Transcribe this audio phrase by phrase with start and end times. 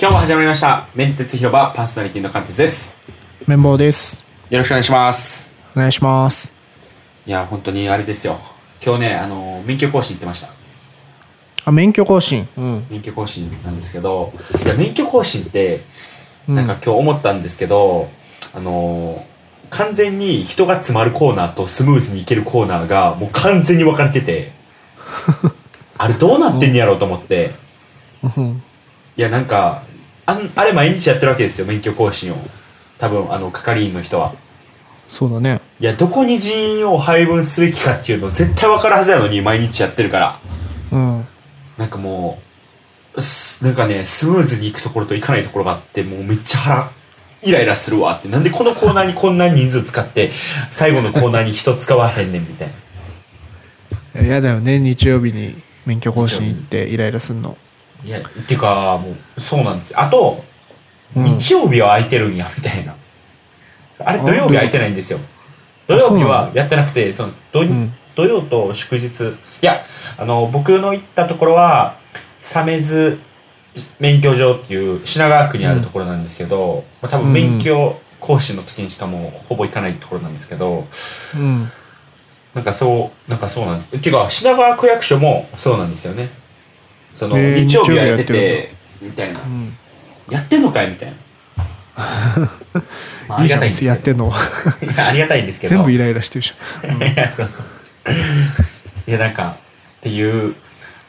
[0.00, 0.86] 今日も始まりました。
[0.94, 2.96] メンテツ広場パーソナリティのカンテツです。
[3.48, 4.24] 綿棒です。
[4.48, 5.50] よろしくお願いします。
[5.74, 6.52] お願いします。
[7.26, 8.38] いや、本当にあれですよ。
[8.80, 10.50] 今日ね、あの、免許更新行ってました。
[11.64, 12.46] あ、免許更新？
[12.56, 12.86] うん。
[12.88, 14.32] 免許更新なんですけど、
[14.64, 15.82] いや、免許更新って、
[16.48, 18.08] うんなんか今日思ったんですけど、
[18.54, 19.26] あの、
[19.68, 24.52] 完全に人が詰まるコーナーとスムーズに行けるコーナーがもう完全に分かれてて、
[25.98, 27.56] あれどうなってんやろうと思って、
[28.22, 28.62] うん
[29.18, 29.82] いや、なんか、
[30.28, 32.36] あんあれ毎日やってるわけですよ、免許更新を。
[32.98, 34.34] 多分、あの、係員の人は。
[35.08, 35.62] そうだね。
[35.80, 40.40] いや、どこに人員を配分すべきかっていうの絶対分かるはずやのに、毎日やってるから。
[40.92, 41.26] うん。
[41.78, 42.42] なんかも
[43.16, 46.90] う、すなんかね、スムーズに行くところと行かないところがあって、もうめっちゃ腹、
[47.42, 48.28] イライラするわって。
[48.28, 50.30] なんでこのコーナーにこんな人数使って、
[50.70, 52.68] 最後のコーナーに人使わへんねんみたい
[54.14, 54.20] な。
[54.20, 57.56] 嫌だよね、日曜日に免許更新行ってイライラすんの。
[58.04, 60.00] いや、っていうか、もう、そうなんですよ。
[60.00, 60.44] あと、
[61.16, 62.94] うん日曜日は空いてるんや、みたいな。
[64.00, 65.18] あれ、あ土曜日空いてないんですよ。
[65.86, 67.48] 土曜日はやってなくて、そうなんです。
[67.50, 69.06] 土うん土曜と祝日。
[69.06, 69.80] いや、
[70.16, 71.96] あの、僕の行ったところは、
[72.40, 73.18] 鮫洲
[74.00, 80.86] 免許場っていう品川区にあるところなんですけど、まあ、多分免許講師の時にしかもうほぼ行かないところなんですけど、
[81.36, 81.70] うん。
[82.54, 83.96] なんかそう、なんかそうなんです。
[83.96, 86.28] っていうか、品川区役所もそうなんですよね。
[87.18, 88.70] その、日曜日はやってて、
[89.02, 89.42] みたいなう。
[89.42, 89.76] ん。
[90.30, 91.16] やってんのかいみたいな。
[93.26, 93.90] まあ、ありがたいんですけど。
[93.90, 94.30] やってんの。
[94.32, 95.74] ありがたいんですけど。
[95.74, 96.52] 全部イライラしてるじ
[97.12, 97.66] いや、 そうそう。
[99.08, 99.56] いや、なんか、
[99.98, 100.54] っていう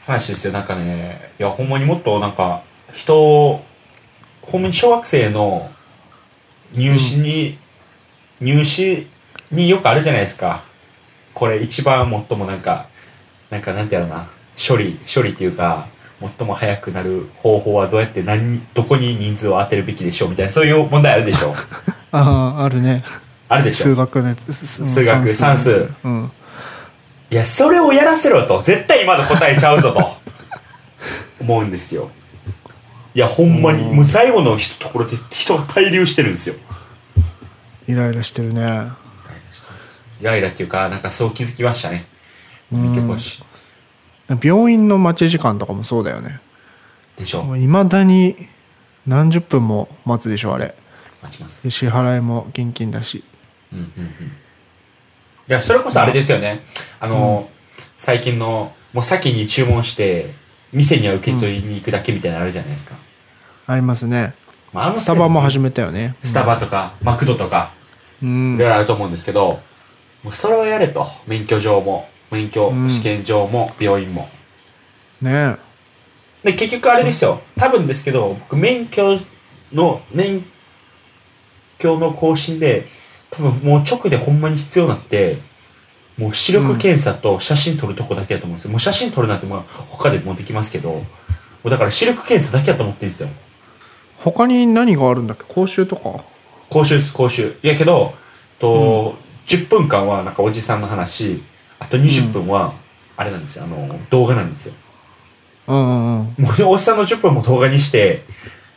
[0.04, 0.52] 話ですよ。
[0.52, 3.64] なんかね、いや、ほんまにもっとなんか、人を、
[4.42, 5.70] ほんまに小学生の
[6.72, 7.56] 入試に、
[8.40, 9.06] 入試
[9.52, 10.64] によくあるじゃないですか。
[11.34, 12.86] これ一番最もなんか、
[13.48, 15.86] なんかなんてやろうな、処理、処理っていうか、
[16.20, 21.54] 最も早くなる方法はどうやって何に、どこに人数を当てるべきでしょうみたいな、そういう問題あるでしょ。
[22.12, 23.02] ああ、あるね。
[23.48, 24.66] あるでしょ数学のやつ。
[24.66, 26.30] 数学算数うん。
[27.30, 28.60] いや、それをやらせろと。
[28.60, 30.16] 絶対今の答えちゃうぞと。
[31.40, 32.10] 思うんですよ。
[33.14, 36.54] いや、ほんまに、うんもう最後の人ところで人が滞留してるんですよ。
[37.88, 38.84] イライラしてるね。
[40.20, 42.06] イライラっていうか、なんかそう気づきましたね。
[42.72, 43.42] うん結構し、
[44.42, 46.40] 病院の待ち時間とかもそうだよね。
[47.18, 48.36] でしょもう未だに
[49.06, 50.74] 何十分も待つでしょ、あれ。
[51.22, 51.70] 待ちますで。
[51.70, 53.24] 支払いも現金だし。
[53.72, 54.08] うんうんうん。
[54.08, 54.10] い
[55.48, 56.60] や、それこそあれですよね。
[57.00, 57.48] あの、
[57.96, 60.32] 最近の、もう先に注文して、
[60.72, 62.94] 店には受け取りに行くだけみたいなのあるじゃないですか。
[63.66, 64.34] ありますね。
[64.72, 66.14] まあ、スタバも始めめたよね。
[66.22, 67.72] スタバとか、マクドとか、
[68.22, 69.60] うんいろいろあると思うんですけど、
[70.22, 71.06] もうそれをやれと。
[71.26, 74.28] 免許証も、免許うん試験場も、病院も。
[75.20, 75.56] ね
[76.42, 77.40] で、結局あれですよ。
[77.56, 79.18] 多分ですけど、僕、免許
[79.72, 80.44] の、免
[81.78, 82.86] 許の更新で、
[83.30, 85.38] 多分もう直でほんまに必要になって、
[86.16, 88.70] もう視力検査と写真撮るとこだけだと思うんですよ。
[88.70, 91.04] もう写真撮るなんてまあ他でもできますけど、も
[91.64, 93.28] うだから視力検査だけだと思ってるんですよ。
[94.18, 95.44] 他に何があるんだっけ？
[95.44, 96.24] 講習とか？
[96.68, 97.56] 講習です、講習。
[97.62, 98.12] いやけど、
[98.58, 99.14] と、
[99.46, 101.42] 10分間はなんかおじさんの話、
[101.80, 102.74] あと20分は、
[103.16, 104.74] あれなんですよ、あの、動画なんですよ。
[105.66, 106.44] うんうんうん。
[106.44, 108.22] もうおっさんの10分も動画にして、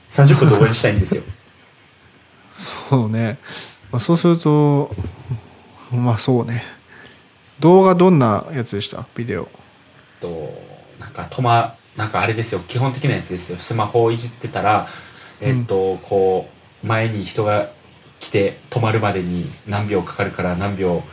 [0.09, 1.23] 30分動画にしたいんですよ。
[2.89, 3.37] そうね、
[3.91, 4.91] まあ、そうすると
[5.91, 6.63] まあそうね。
[7.59, 9.05] 動画どんなやつでした？
[9.15, 9.47] ビデオ。
[10.19, 10.53] と、
[10.99, 13.59] なんか止ま、なんかあれですよ、基本的なやつですよ。
[13.59, 14.87] スマホをいじってたら、
[15.41, 16.49] えっと、こ
[16.83, 17.69] う、前に人が
[18.19, 21.03] 来て止まるまでに何秒かかるから何秒、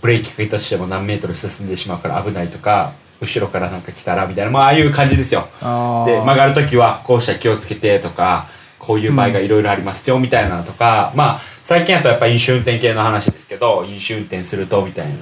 [0.00, 5.48] ブレーキかけたとしても何メートル進んでしまうから危ないとか、後ろからなんか来たらみたいな、まあああいう感じですよ。
[5.60, 8.48] あで、曲がるときは歩行者気をつけてとか、
[8.78, 15.14] こういう場合がいろいろありますよみたいなのとか、まあ、最近だとやっぱ飲酒運転系の話ですけど、飲酒運転するとみたいな。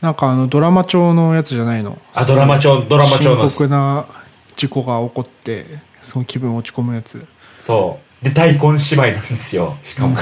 [0.00, 1.98] なんかあのドラマ調のやつじゃないの？
[2.14, 3.48] あ、ドラマ調、ドラマ調の。
[3.48, 4.06] 深刻な
[4.56, 5.66] 事故が起こって
[6.04, 7.26] その気分落ち込むやつ
[7.56, 8.24] そう。
[8.24, 9.76] で、大根芝居なんですよ。
[9.82, 10.16] しかも。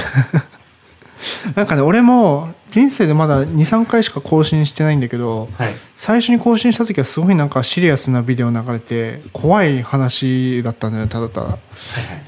[1.55, 5.73] なんかね俺も人生でまだ23回しか更新してないんだけどはい。
[5.95, 11.57] 最初に更新した時はすごいなんかシリアスなビデオ流れて怖い話だったんだよねただただ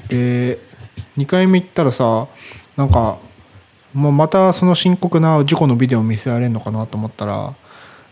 [0.08, 0.58] で
[1.18, 2.26] 2回目行ったらさ
[2.76, 3.18] なんか
[3.92, 7.54] もうまたその深刻な事故のビデオ見せられるのかなと思ったら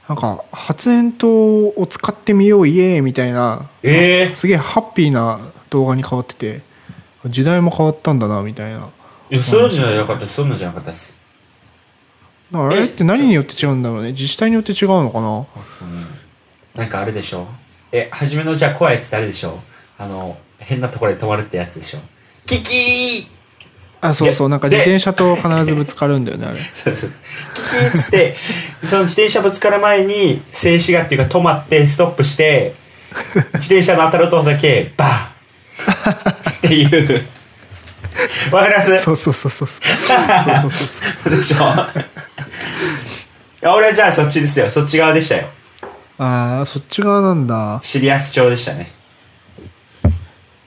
[0.09, 5.39] なんか発煙筒を使ってみようイエーイみたいなええすげえハッピーな
[5.71, 6.61] 動画に変わってて
[7.27, 8.89] 時代も変わったんだなみたいな
[9.31, 10.27] いや、そうじゃなかった？
[10.27, 11.18] そういうのじゃなかったです。
[12.53, 14.12] あれって何によって違うんだろうね。
[14.12, 15.47] 自治体によって違うのかな。
[16.83, 17.47] なんかあれでしょ。
[17.93, 19.61] え、初めのじゃあ怖いやつってあれでしょ。
[19.99, 21.99] あの、変なところで止まるってやつでしょ。
[22.47, 23.27] キキー！
[24.00, 24.49] あそうそう。
[24.49, 26.59] なんかで自転車と必ずぶつかるんだよねあれ。
[26.75, 27.21] そうそうそう。
[27.55, 28.37] キキーっつって、
[28.85, 32.75] その自転車ぶつかる前に、静止画っていうか止まって、ストップして、
[33.55, 36.11] 自転車の当たる音だけ、バー
[36.50, 36.53] ン！
[36.53, 37.27] っていう。
[38.53, 38.99] わかります？
[39.00, 39.69] そうそうそうそう。
[39.69, 39.87] そう
[40.61, 41.31] そうそうそう。
[41.37, 41.56] でしょ
[43.63, 44.71] いや俺はじゃあそっちですよ。
[44.71, 45.49] そっち側でしたよ。
[46.19, 48.93] ああそっち側なんだシリアス調でしたね。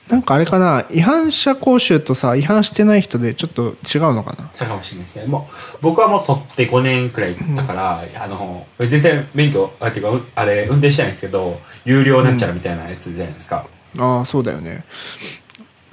[0.10, 4.50] なんかあれかな違反者講習とさ違反してない人でちょっと違うのかな？
[4.54, 5.26] そうかもしれないですね。
[5.26, 13.66] もう、僕はもう取って5年くらいだから、あの、全然免許、あ、ていうあれ、運転してないんですけど、有料なんちゃらみたいなやつじゃないですか。
[13.98, 14.84] ああそうだよね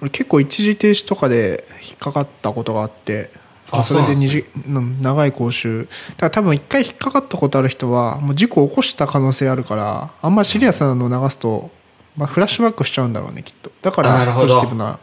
[0.00, 3.30] 俺結構一時停止とかで引っかかったことがあって
[3.70, 5.88] あそれで二時うん長い講習。
[6.10, 11.70] だから多分一回引っかかったことある人はもう事故を起こした可能性あるからあんまシリアスなのを流すと、
[12.16, 13.70] まあ、フラッシュバックしちゃうんだろうねきっと。
[13.82, 14.98] だからポジティブな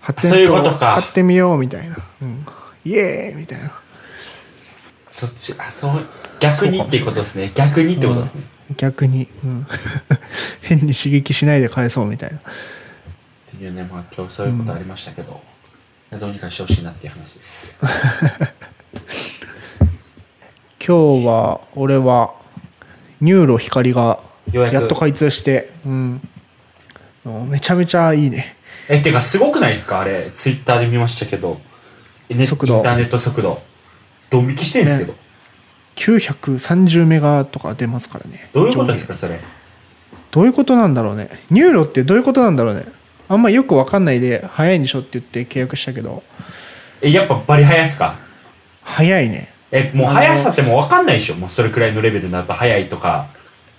[0.00, 2.46] 発そうい煙筒を使ってみようみたいな、うん、
[2.84, 3.72] イエーイみたいな。
[5.10, 6.06] そっち、あ、そう、
[6.38, 7.50] 逆にってことですね。
[7.54, 8.42] 逆にってことですね。
[8.76, 9.66] 逆に、うん、
[10.62, 12.36] 変に刺激しないで返そうみたいな。
[12.36, 12.40] っ
[13.50, 15.42] ていうね、まあ今日そういうことありましたけど、
[16.12, 17.76] どうにかしてほしいなっていう話です。
[20.84, 22.34] 今日は俺は
[23.20, 24.20] NURO光が
[24.52, 26.20] やっと開通して、うん、
[27.50, 28.56] めちゃめちゃいいね。
[28.88, 30.00] え、てかすごくないですか？
[30.00, 31.60] あれ、ツイッターで見ましたけど、
[32.30, 32.76] ね、速度。
[32.78, 33.60] インターネット速度。
[34.30, 35.14] ドン引きしてんですけど。
[35.96, 38.48] 930メガとか出ますからね。
[38.54, 39.40] どういうことですかそれ？
[40.30, 41.28] どういうことなんだろうね。
[41.50, 42.86] NURO ってどういうことなんだろうね
[43.28, 46.22] あんまよくわかんないで早いんでしょって言って契約したけど。
[47.02, 48.16] え、やっぱバリ速いっすか？
[48.82, 49.52] 早いね。
[49.70, 51.34] え、もう速さってもう分かんないでしょ。
[51.36, 53.28] もうそれくらいのレベルになると速いとか。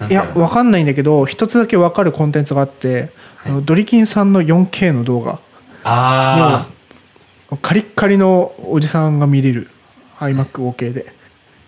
[0.10, 3.12] いやだろうわかんないんだけど一つだけわかるコンテンツがあって、はい。
[3.48, 5.40] あのドリキンさんの 4K の動画。
[5.84, 6.68] あ
[7.62, 9.70] カリッカリのおじさんが見れる。
[10.20, 11.04] iMac 5K で。
[11.04, 11.12] ー。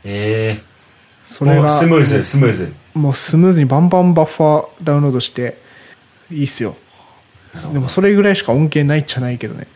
[0.04, 0.60] え
[1.26, 1.48] そー。
[1.48, 2.74] もうれがスムーズ、スムーズ。
[2.94, 5.58] もうスムーズにバンバンバッファーダウンロードして
[6.30, 6.76] いいっすよ
[7.74, 9.68] でもそれぐらいしか恩恵ないっちゃないけどね、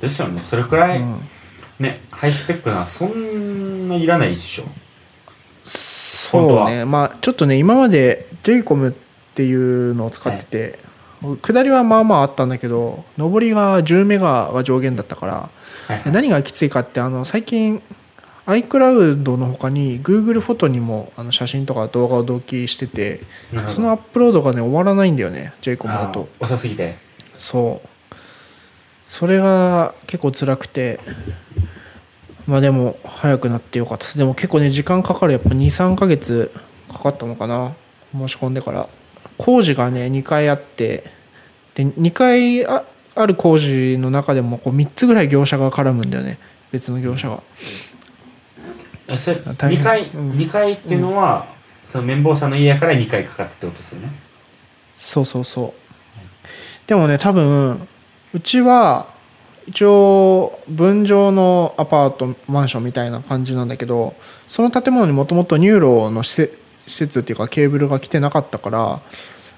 [0.00, 0.42] ですよね。
[0.42, 1.20] それくらい、うん、
[1.78, 4.64] ね、ハイスペックな、そんないらないでしょ。
[5.64, 6.84] そうね。
[6.84, 8.94] まあちょっとね今まで JCOM っ
[9.34, 10.78] ていうのを使ってて、
[11.42, 15.50] 下りはまあまああったんだけど上りが10メガが上限だったから
[15.90, 17.82] はいはい、何がきついかってあの最近
[18.50, 23.20] iCloud の他に Google フォトにもあの写真とか動画を同期してて
[23.68, 26.28] そのアップロードがね終わらないんだよね JCOM だと。
[26.40, 26.96] あー遅すぎて。
[27.36, 27.88] そう。
[29.08, 31.00] それが結構辛くて。
[32.46, 34.18] まあでも早くなってよかったです。
[34.18, 35.32] でも結構ね時間かかる。
[35.32, 36.50] やっぱ23ヶ月
[36.92, 37.74] かかったのかな。
[38.12, 38.88] 申し込んでから。
[39.38, 41.04] 工事がね2回あって。
[41.74, 46.38] で2回あある工事の中でもこう3つぐらい業者が絡むんだよね。
[46.72, 47.42] 別の業者が。
[47.42, 47.89] え
[49.18, 49.80] それ大変。
[49.80, 50.38] 2回、うん。
[50.38, 51.46] 二回っていうのは、
[51.88, 54.12] そのメンボウさんの家やから2回かかってってことですよね？
[54.94, 56.86] そうそうそう。
[56.86, 57.88] でもね多分
[58.32, 59.06] うちは
[59.66, 64.14] 一応分譲のアパートマンションみたいな感じなんだけど
[64.48, 69.00] その建物にもともと NURO の施設施設っていうかケーブルが来てなかったから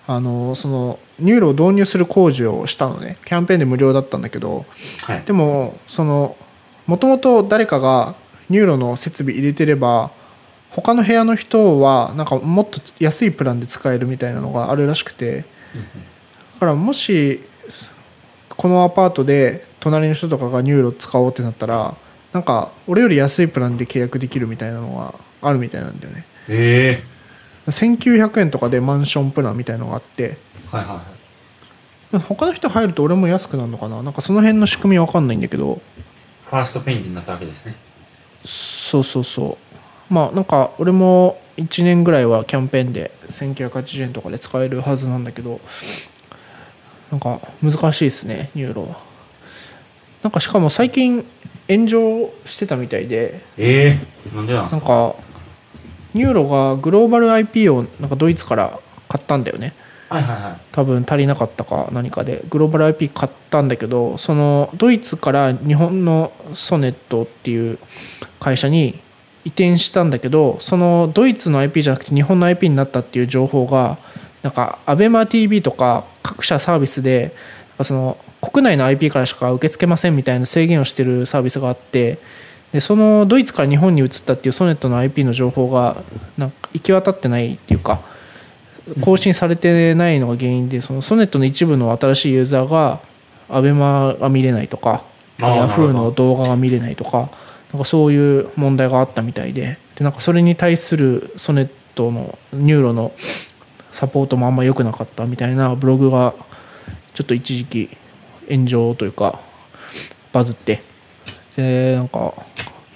[0.07, 3.17] あのその NUROを導入する工事をしたのね。
[3.25, 4.67] キャンペーンで無料だったんだけど
[5.07, 5.23] はい。
[5.25, 6.37] でもその
[6.87, 8.15] もともと誰かが
[8.51, 10.11] NUROの設備入れてれば
[10.71, 15.45] 他の部屋の人はなんかもっと安いプランで使えるみたいなのがあるらしくて。
[16.55, 17.41] だからもし
[18.49, 21.97] このアパートで隣の人とかが NURO使おうってなったら
[22.33, 26.25] なんか俺より安いプランで契約できるみたいなのがあるみたいなんだよね。
[26.49, 27.03] え。
[27.67, 30.39] え1900円とかでマンションプランみたいのがあって。
[30.71, 30.93] はいは
[32.13, 32.23] いはい。
[32.23, 34.03] 他の人入ると俺も安くなるのかな？
[34.03, 35.81] なんかその辺の仕組みわかんないんだけど。
[36.45, 37.75] ファーストペンギンになったわけですね。
[38.45, 39.59] そうそうそ
[40.11, 40.15] う。
[40.15, 45.61] まあなんか俺も1年ぐらいはキャンペーンで1980円とかで使えるはずなんだけど
[47.11, 48.97] なんか難しいですね NUROは
[50.23, 51.25] なんかしかも最近
[51.69, 53.99] 炎上してたみたいでえ
[54.33, 54.77] えなんでなんですか？
[54.77, 55.15] なんか
[56.15, 59.75] NUROがグローバル IP をなんかドイツから買ったんだよね
[60.13, 60.61] はいはいはい。
[60.73, 67.79] 多分足りなかったか何かでグローバル IP 買ったんだけどそのドイツから日本のソネットっていう
[68.41, 69.01] 会社に
[69.45, 73.99] 移転したんだけどそのドイツの IP じゃなくて日本の IP になったっていう情報が
[74.43, 77.35] なんか ABEMATV とか各社サービスで
[77.83, 82.19] その国内の IP からしか受け付けませんみたいな制限をしてるサービスがあって
[82.73, 86.03] でそのドイツから日本に移ったっていうソネットの IP の情報が
[86.39, 88.01] なんか行き渡ってないっていうか
[89.01, 93.01] 更新されてないのが原因でそのソネットの一部の新しいユーザーが
[93.49, 95.05] ABEMA が見れないとか
[95.39, 97.31] Yahoo の動画が見れないとか
[97.73, 103.13] なんかそういう問題があったみたいででなんかそれに対するソネットの NUROの
[103.93, 106.35] サポートもあんま良くなかったみたいなブログが
[107.15, 107.97] ちょっと一時期
[108.49, 109.41] 炎上というか
[110.33, 110.83] バズって
[111.57, 112.35] でなんか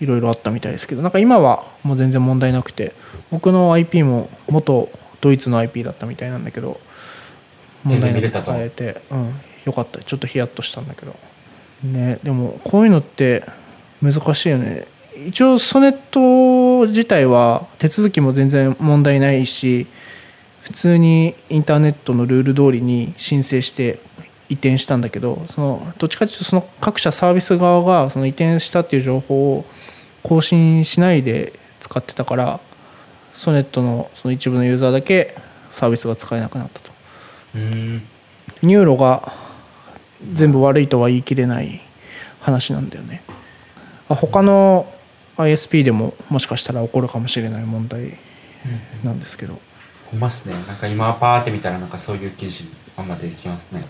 [0.01, 2.95] いろいろあったみたいですけどなんか今はもう全然問題なくて
[3.31, 4.91] 僕の IP も元
[5.21, 6.81] ドイツの IP だったみたいなんだけど
[7.85, 9.35] 問題なく使えてうん
[9.67, 10.01] よかった。
[10.01, 11.15] ちょっとヒヤッとしたんだけど。
[11.83, 13.45] ねでもこういうのって
[14.01, 14.87] 難しいよね。
[15.27, 19.87] 一応ソネット自体は手続きも全然問題ないし
[20.63, 23.99] 普通にインターネットのルール通りに申請して
[24.51, 29.65] 移転したんだけどそのどっちかというとその各社サービス側がその移転したっていう情報を
[30.23, 32.61] 更新しないで使ってたから
[33.37, 35.37] ソネットのその一部のユーザーだけ
[35.71, 36.91] サービスが使えなくなったと。
[37.55, 38.03] うーん。
[38.63, 39.33] NUROが
[40.33, 41.83] 全部悪いとは言い切れない
[42.41, 43.23] 話なんだよね。
[44.09, 44.91] あ他の
[45.37, 48.17] ISP でももしかしたら起こるかもしれない問題
[49.05, 49.59] なんですけど。
[50.11, 50.55] ほんまっすね。
[50.67, 52.65] なんか今パーって見たらなんかそういう記事
[52.97, 53.83] あんま出てきますね。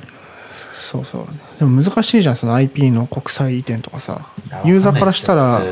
[0.82, 1.26] そうそう。
[1.60, 4.26] でも難しいじゃんその IP の国際移転とかさ。
[4.64, 5.62] ユーザーからしたら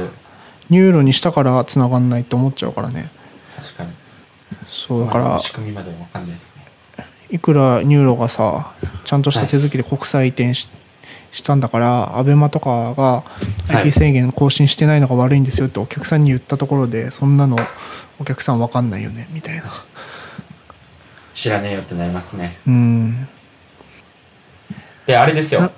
[0.71, 3.11] NUROにしたから繋がんないと思っちゃうからね
[3.65, 3.91] 確かに。
[4.69, 6.65] そうだから仕組みまでわかんないですね。
[7.31, 10.69] いくら NUROがさちゃんとした手続きで国際移転し,、
[11.33, 13.25] したんだからアベマとかがは
[13.69, 13.77] い。
[13.77, 17.57] IP 制限更新してないのが悪いんですよってお客さんに言ったところでそんなの
[18.21, 19.65] お客さん分かんないよねみたいな。
[21.33, 22.59] 知らねえよってなりますね。
[22.67, 23.29] うん。
[25.07, 25.63] であれですよ。
[25.63, 25.71] な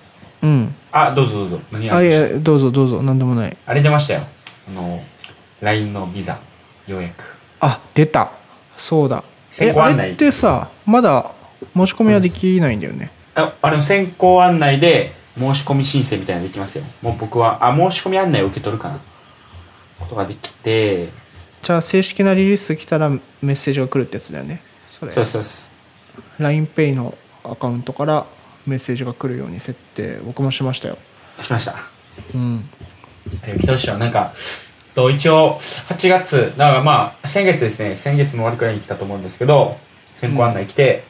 [0.42, 0.74] うん。
[0.92, 1.60] あどうぞどうぞ。
[1.72, 3.02] 何あいやどうぞどうぞ。
[3.02, 3.56] 何でもない。
[3.64, 4.26] あれ出ましたよ。
[4.68, 5.02] あの
[5.60, 6.38] LINE のビザ
[6.86, 8.32] ようやくあ出た。
[8.76, 9.24] そうだ。
[9.60, 11.32] えあれってさまだ
[11.74, 13.10] 申し込みはできないんだよね。
[13.34, 16.84] ああれも先行案内で申し込み申請みたいなのできますよ。
[17.02, 18.98] もう僕はあ申し込み案内を受け取るかな。
[19.98, 21.08] ことができて。
[21.62, 24.62] じゃあ正式なリリース来たらメッセージが来るってやつだよね。
[24.88, 25.12] それ。
[25.12, 25.76] そうですそうです。
[26.38, 28.26] LINEPay のアカウントから
[28.66, 30.98] メッセージが来るように設定僕もしましたよ。
[31.40, 31.74] しました。
[32.34, 32.68] うん。
[33.44, 34.32] え来てほしいよなんか
[34.96, 35.60] と一応
[35.90, 37.98] 8月だからまあ先月ですね。
[37.98, 39.76] 先月の終わりくらいに来たと思うんですけど
[40.14, 41.04] 先行案内来て、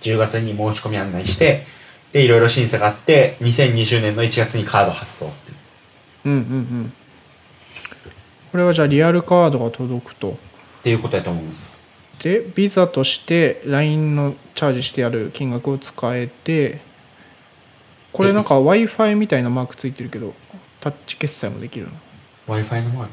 [0.00, 1.66] 10月に申し込み案内して
[2.12, 5.56] でいろいろ審査があって2020年の1月にカード発送っていう。
[6.24, 6.40] うんうんう
[6.84, 6.92] ん。
[8.50, 10.30] これはじゃあリアルカードが届くと。
[10.30, 11.82] っていうことだと思います。
[12.22, 16.80] でビザとして LINE のチャージしてある金額を使えて
[18.12, 20.32] これなんか w i f i みたいなマークついてるけど
[20.80, 21.92] タッチ決済もできるの？
[22.48, 23.12] W i f i のマーク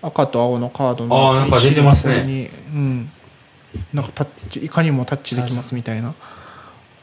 [0.00, 2.24] 赤と青のカードのあーなんか出てますね。
[2.24, 3.10] にうん。
[3.92, 6.14] なんかタッチいかにもタッチできますみたいな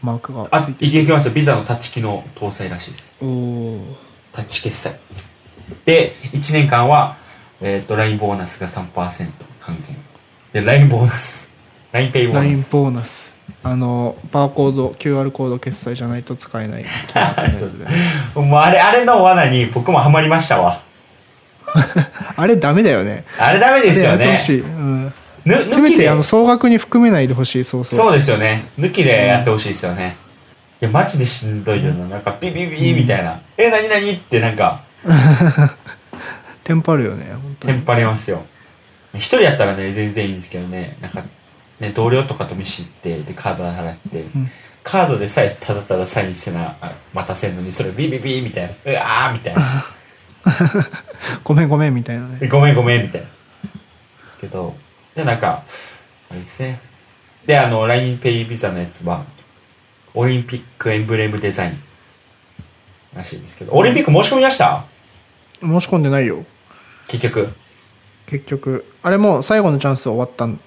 [0.01, 3.15] マークがあついきますよビザのタッチ機能搭載らしいです。
[3.21, 3.97] おお
[4.31, 4.97] タッチ決済。
[5.85, 7.17] で1年間は、
[7.59, 9.95] えっと LINE ボーナスが3%還元。
[10.53, 11.51] で LINE ボーナス。
[11.91, 13.35] LINEPay ボーナ LINE スボーナス。
[13.63, 16.85] あのバーコード QR コード決済じゃないと使えない。
[17.49, 18.39] そうです。
[18.39, 20.81] もうあれあれの罠に僕もハマりましたわ
[22.35, 23.23] あれダメだよね。
[23.37, 24.37] あれダメですよね。
[24.37, 24.61] せめ
[25.45, 26.03] 抜きで。
[26.03, 27.63] てあの総額に含めないでほしい。
[27.63, 27.99] そうそう。
[27.99, 28.63] そうですよね。
[28.79, 30.17] 抜きでやってほしいですよね、
[30.81, 32.05] いやマジでしんどいよな。
[32.07, 34.81] なんかビビビみたいな、え何何ってなんか。
[36.63, 37.25] テンパるよね
[37.59, 38.43] テンパりますよ。
[39.15, 40.95] 一人やったらね全然いいんですけどね。
[41.01, 41.23] なんか
[41.79, 44.51] ね同僚とかと見知ってでカード払って、ん。
[44.83, 48.91] カードでさえただただサインせなあ待たせんのにそれビビビみたいな。
[48.91, 49.85] うわーみたいな
[51.43, 52.37] ごめんごめんみたいなね。
[52.41, 53.27] えごめんごめんみたいな。
[53.27, 53.33] で
[54.31, 54.75] すけど
[55.15, 55.63] でなんか
[56.29, 56.79] あれですね。
[57.45, 59.23] であの LINEPay ビザのやつは
[60.13, 61.83] オリンピックエンブレムデザイン。
[63.15, 63.73] らしいですけど。
[63.73, 64.83] オリンピック申し込みました？
[65.61, 66.45] 申し込んでないよ。
[67.07, 67.53] 結局。
[68.25, 68.85] 結局。
[69.03, 70.57] あれもう最後のチャンス終わったの。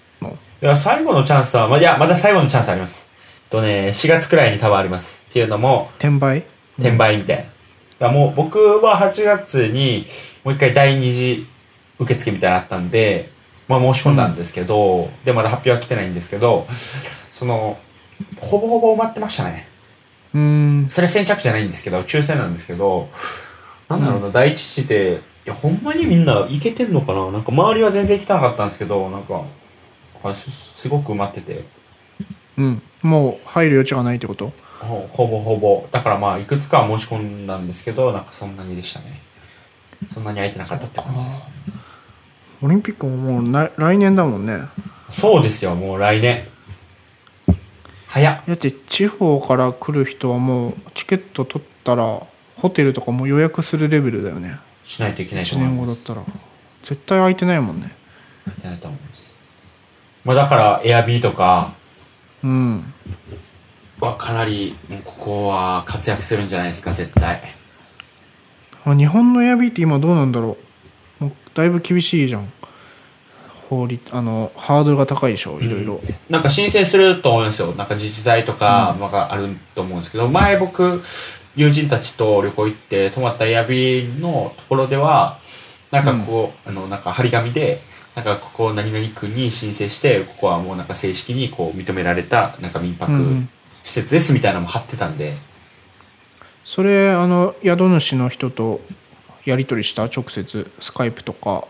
[0.63, 3.11] いや最後のチャンスはまいやまだ最後のチャンスあります。
[3.51, 5.23] とね4月くらいに多分あります。
[5.29, 6.45] っていうのも転売？
[6.79, 7.43] 転売みたいな。
[7.43, 7.53] だか
[8.01, 10.07] らもう僕は8月に
[10.45, 11.47] もう一回第二次
[11.99, 13.31] 受付みたいなのあったんで、
[13.67, 16.67] まあ申し込んだんですけど、で、まだ発表は来てないんですけど、
[17.33, 17.79] その、
[18.39, 19.67] ほぼほぼ埋まってましたね。
[20.35, 20.41] うー
[20.87, 20.89] ん。
[20.91, 23.09] それ先着じゃないんですけど、抽選なんですけど、
[23.89, 27.31] なんだろうな、第一次で、いや、ほんまにみんないけてんのかな？
[27.31, 29.43] なんか周りは全然来てなかったんですけど、なんか、
[30.23, 31.65] あすすごく埋まってて、
[32.57, 32.83] うん。
[33.03, 34.53] もう入る余地がないってこと？
[34.81, 35.87] ほほぼほぼ。
[35.93, 39.21] だからまあ、いくつかは申し込んだんですけど、なんかそんなにでしたね。
[40.13, 41.43] そんなに空いてなかったって感じです。
[42.63, 44.61] オリンピックももうな来年だもんね。
[45.13, 46.47] そうですよ、もう来年。
[48.07, 48.43] 早っ。
[48.47, 52.21] だって地方から来る人はもうチケット取ったら
[52.57, 54.59] ホテルとかも予約するレベルだよね。
[54.85, 55.77] しないといけないと1思います。
[55.77, 56.39] 年後だったら。
[56.83, 57.91] 絶対空いてないもんね。
[58.47, 59.37] やってないと思います。
[60.25, 61.75] まあだからエアビーとか
[62.43, 62.95] うん。
[64.01, 67.37] はかなりここは活躍するんじゃないですか絶対。
[67.37, 67.41] あ
[68.87, 70.59] 日本のエアビーって今どうなんだろ
[71.21, 71.25] う。
[71.25, 72.53] もうだいぶ厳しいじゃん。
[73.71, 77.73] 法律あのハードルが高いでしょいろいろ、なんか申請すると思うんですよ。
[77.73, 81.01] なんか自治体とかまああると思うんですけど前僕
[81.57, 85.39] 友人たちと旅行行って泊まったエアビーのところでは
[85.91, 87.81] なんかこう、あのなんか張り紙で
[88.15, 93.49] なんかここ何々区に申請してここはもうなんか正式にこう認められたなんか民泊うん。
[93.85, 95.37] 施設ですみたいなのも貼ってたんで、
[96.65, 98.81] それあの宿主の人と
[99.45, 101.67] やり取りした直接スカイプとか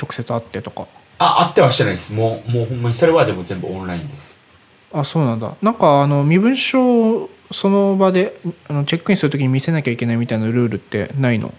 [0.00, 0.86] 直接会ってとか。
[1.18, 2.12] ああってはしてないです。
[2.12, 4.36] もうもうほんまにそれはでも全部オンラインです。
[4.92, 5.54] あそうなんだ。
[5.62, 8.38] なんかあの身分証をその場で
[8.68, 11.54] あのチェックインするときに見せなきゃいけないみたいなルールってないの？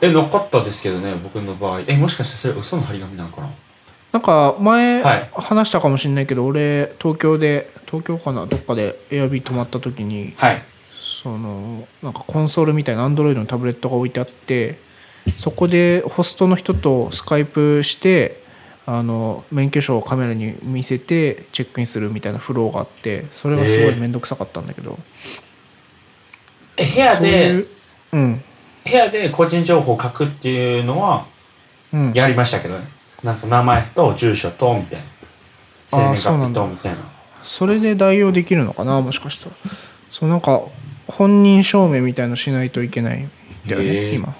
[0.00, 1.80] えなかったですけどね僕の場合。
[1.86, 3.48] えもしかしてそれ嘘の張り紙なのかな？
[4.12, 5.30] なんか前はい。
[5.32, 8.46] 話したかもしれないけど、俺東京で東京かな？
[8.46, 10.62] どっかでエアビー泊まった時にはい
[11.22, 14.78] そのなんかコンソールみたいなアンドロイドのタブレットが置いてあって
[15.36, 18.42] そこでホストの人とスカイプして
[18.86, 24.98] あの免許証をカメラに見せてチェックインするみたいなフローがあってそれがすごい面倒くさかったんだけど、
[26.76, 27.68] え部屋でう
[28.12, 28.42] うん。
[28.84, 31.26] 部屋で個人情報を書くっていうのは
[31.92, 32.12] うん。
[32.14, 32.86] やりましたけどね。
[33.22, 35.06] なんか名前と住所とみたいな。
[35.88, 36.62] 生年月日そうなんだ。
[36.62, 36.98] とみたいな。
[37.44, 39.52] それで代用できるのかなもしかしたら。
[40.10, 40.62] そうなんか
[41.08, 43.30] 本人証明みたいのしないといけないん
[43.66, 44.34] だよね、今。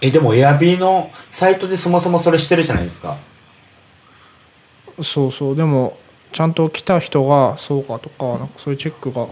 [0.00, 3.18] えでもエアビーのサイトでそもそもそれしてるじゃないですか。
[5.02, 5.96] そうそうでも
[6.32, 9.26] ちゃんと来た人がそうかとかなんかそういうチェックが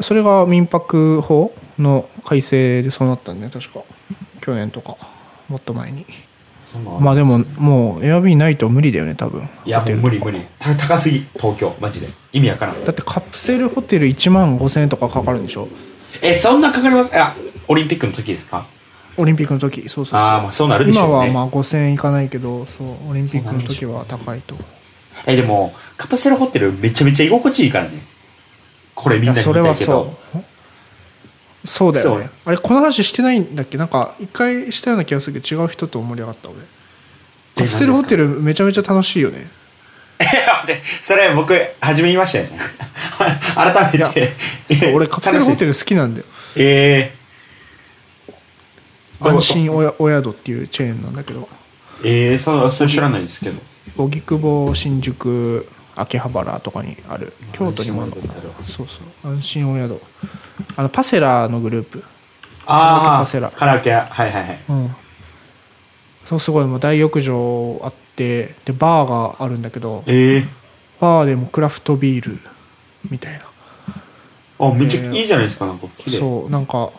[0.00, 3.82] それが民泊法の改正でそうなったんだね確か。
[4.40, 4.96] 去年とか
[5.48, 6.04] もっと前に
[6.78, 9.48] まあでももうエアビーないと無理だよね多分。
[9.64, 10.40] いやもう無理無理。
[10.58, 12.08] た高すぎ東京マジで。
[12.32, 12.84] 意味わからん。
[12.84, 15.68] だってカプセルホテル1万5000円とかかかるんでしょ？
[16.22, 17.16] えそんなかかります？
[17.16, 17.36] あ
[17.68, 18.66] オリンピックの時ですか？
[19.16, 19.82] オリンピックの時。
[19.82, 20.20] そうそうそう。
[20.20, 21.28] ああまあそうなるでしょうね。
[21.30, 24.56] 今はまあ5000円いかないけどそうオリンピックの時は高いと。
[25.26, 28.02] えでもカプセルホテルめちゃめちゃ居心地いいからね。
[28.94, 30.16] これみんなに言いたいけど。
[30.32, 30.44] そう
[31.64, 32.30] そうだよね。
[32.44, 33.78] あれこの話してないんだっけ？
[33.78, 36.58] なんか一回したような気がするけど違う人と盛り上がった俺。
[37.56, 39.48] えカプセルホテルめちゃめちゃ楽しいよね。
[40.66, 42.58] でそれ僕初め言いましたよね。
[43.54, 44.32] 改めて。
[44.76, 46.26] そう俺カプセルホテルル好きなんだよ。
[46.56, 47.14] え
[49.22, 51.48] どう安心おやお宿っていうチェーンなんだけど。
[52.02, 53.60] ー、えー、そそれ知らないですけど。
[53.96, 58.22] 荻窪新宿秋葉原とかにある京都にもあるのか
[58.64, 59.32] そうそう。
[59.32, 60.00] 安心お宿。
[60.76, 62.02] あのパセラのグループ。
[62.66, 63.48] あパセラ。
[63.48, 64.60] あカラオケはいはいはい。
[64.68, 64.96] うん。
[66.26, 70.46] そうすごいもう大浴場あってでバーがあるんだけどえー、
[70.98, 72.38] バーでもクラフトビール
[73.10, 73.44] みたいな。
[74.58, 76.18] あめっちゃいいじゃないですかなんか綺麗。
[76.18, 76.90] そうなんか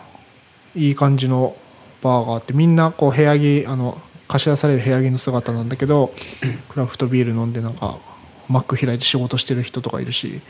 [0.74, 1.56] いい感じの
[2.02, 6.12] バーがあってみんなこう部屋着あの貸し出される部屋着の姿なんだけど
[6.68, 7.98] クラフトビール飲んでなんか
[8.48, 10.40] マック開いて仕事してる人とかいるし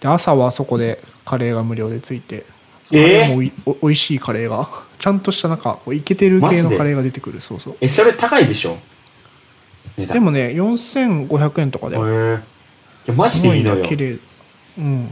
[0.00, 2.44] で朝はそこでカレーが無料でついて
[2.88, 7.40] カレーもおいおおいしいカレーがちゃんとしたなんかこうイケてる系のカレーが出てくる。
[7.40, 7.76] そうそう。
[7.80, 8.78] えそれ高いでしょ？
[9.96, 11.96] でもね4500円とかで。
[11.96, 12.38] へー。
[12.38, 12.40] い
[13.06, 13.82] やマジすごいでいいのよ。
[13.82, 14.18] な綺麗。
[14.78, 15.10] うん。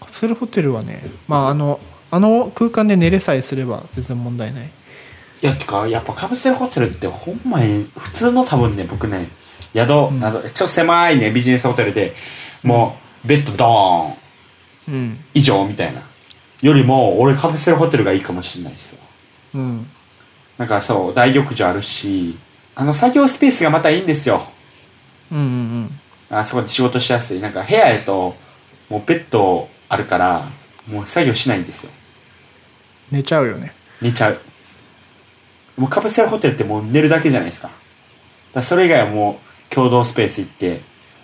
[0.00, 4.70] カプセルホテルはねまああのあの空間で寝れさえすれば全然問題ない
[5.42, 9.28] いやてかやっぱカプセルホテルってほんまに普通の多分ね僕ね
[9.74, 12.14] 宿など、ちょっと狭いねビジネスホテルで
[12.62, 14.14] もうベッドドーン
[14.88, 15.18] うん。
[15.34, 16.02] 以上みたいな。
[16.60, 19.00] よりも俺カプセルホテルがいいかもしれないですよ。
[19.54, 19.86] うん。
[20.58, 22.38] なんかそう大浴場あるし
[22.74, 24.46] あの作業スペースがまたいいんですよ。
[25.30, 26.00] うんうん。
[26.30, 27.40] あそこで仕事しやすい。
[27.40, 28.34] なんか部屋へと
[28.88, 30.50] もうベッドあるから
[30.86, 31.92] もう作業しないんですよ。
[33.10, 33.74] 寝ちゃうよね。
[34.00, 34.40] 寝ちゃう
[35.76, 37.68] もうカプセルホテルってもう寝るだけじゃないですか。
[37.68, 37.78] だか
[38.54, 40.80] らそれ以外はもう共同スペース行って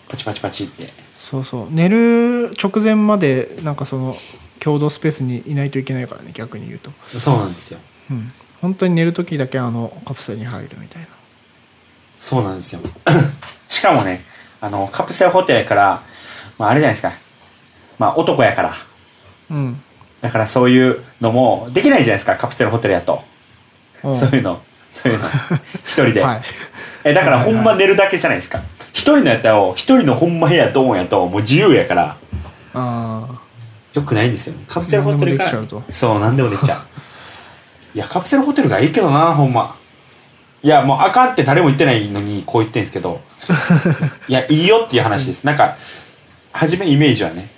[0.08, 0.92] パチパチパチって。
[1.18, 1.68] そうそう。
[1.70, 4.16] 寝る直前までなんかその
[4.60, 6.90] 共同スペースにいないといけないからね逆に言うと。
[7.18, 7.80] そうなんですよ。
[8.10, 8.32] うん。
[8.60, 11.08] 本当に寝る時だけあのカプセルに入るみたいな。
[12.18, 12.80] そうなんですよ。
[13.68, 14.24] しかもね
[14.60, 16.02] あのカプセルホテルやから、
[16.58, 17.12] まあ、あれじゃないですか。
[17.98, 18.74] まあ男やから。
[19.50, 19.82] うん。
[20.20, 23.22] だからそういうのもできないじゃないですかカプセルホテルやと
[24.02, 24.62] おうそういうの。
[24.90, 25.28] そういうの。
[25.84, 26.42] 一人で、はい。
[27.04, 28.62] えだからほんま寝るだけじゃないですか。
[28.92, 32.16] 一人のやったら一人のほんま部屋ドーンやともう自由やから。
[32.74, 33.40] あ
[33.94, 35.50] よくないんですよカプセルホテルから。
[35.90, 36.80] そう何でもできちゃう。
[37.96, 39.76] いやカプセルホテルがいいけどなほんま。
[40.62, 43.20] いやもうあかんって誰も言ってないのにこう言ってんですけど。
[44.28, 45.44] いやいいよっていう話です。
[45.44, 45.76] なんか
[46.52, 47.50] 初めイメージはね。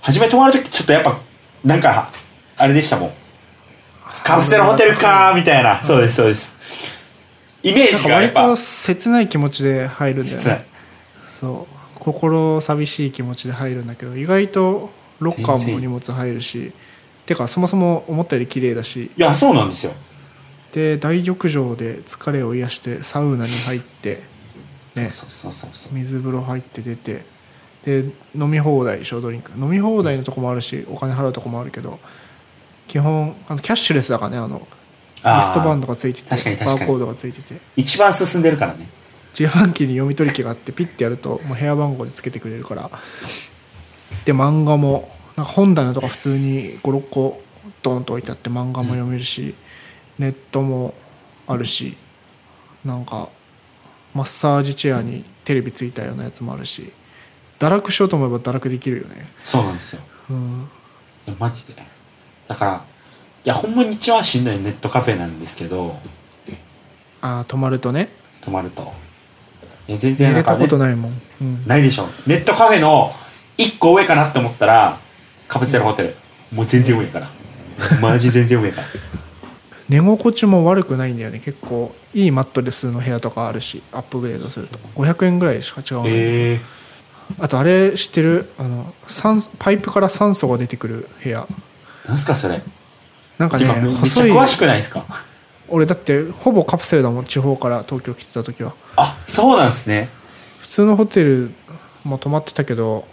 [0.00, 1.18] 初め泊まる時ちょっとやっぱ
[1.64, 2.10] なんか
[2.56, 3.12] あれでしたもん
[4.26, 5.82] カプセルホテルかーみたいな。
[5.82, 6.54] そうですそうです。
[7.62, 8.46] イメージがやっぱ。
[8.46, 10.66] と切ない気持ちで入るんだよね。
[11.40, 11.98] そう。
[11.98, 16.72] 心寂しい気持ちで入るんだけど意外とロッカーも荷物入るし。
[17.24, 19.10] てかそもそも思ったより綺麗だし。
[19.16, 19.92] いやそうなんですよ。
[20.72, 24.22] で大浴場で疲れを癒してサウナに入って
[24.94, 25.10] ね。
[25.10, 25.94] そうそうそうそう。
[25.94, 27.24] 水風呂入って出て。
[27.84, 29.52] で飲み放題ショートドリンク。
[29.58, 32.00] 飲み放題のとこもあるしお金払うとこもあるけど
[32.86, 34.66] 基本あのキャッシュレスだからねあの
[35.24, 37.60] リストバンドがついててバーコードがついてて。
[37.76, 38.88] 一番進んでるからね。
[39.38, 42.90] 自販機に読み取り機があってピッてやるともう部屋番号でつけてくれるから。
[44.24, 47.42] で漫画もなんか本棚とか普通に56個
[47.82, 49.54] ドンと置いてあって漫画も読めるし、
[50.18, 50.94] ネットも
[51.46, 51.96] あるし
[52.84, 53.28] なんか
[54.14, 56.92] マッサージチェアにテレビついたようなやつもあるし
[57.58, 59.28] 堕落しようと思えば堕落できるよね。
[59.42, 60.02] そうなんですよ。
[60.30, 60.68] うん。
[61.26, 61.74] いやマジで
[62.48, 62.84] だから
[63.44, 65.98] いやほんまに一番しんどいネットカフェなんですけど
[67.20, 68.08] ああ泊まるとね。
[68.40, 68.92] 泊まると。
[69.88, 72.06] いや全寝然なんか、ねれたこ、とないもん、うん、ないでしょ。
[72.26, 73.12] ネットカフェの
[73.58, 75.00] 1個上かなって思ったら
[75.48, 76.16] カプセルホテル。
[76.52, 77.30] もう全然上やから。
[78.00, 78.86] マジ全然上やから。
[79.88, 81.38] 寝心地も悪くないんだよね。
[81.38, 84.78] 結構いいマットレスの部屋とかあるしアップグレードすると。
[84.96, 86.60] 500円ぐらいしか違わない、へえ
[87.38, 88.50] あとあれ知ってる？
[88.58, 91.46] あの酸パイプから酸素が出てくる部屋
[92.06, 92.62] なんすかそれ？
[93.38, 95.04] なんかね詳しくないですか？
[95.68, 98.74] 俺だってほぼカプセルだもん地方から東京来てた時は。
[98.96, 100.08] あそうなんですね。
[100.60, 101.50] 普通のホテル
[102.04, 103.06] も泊まってたけど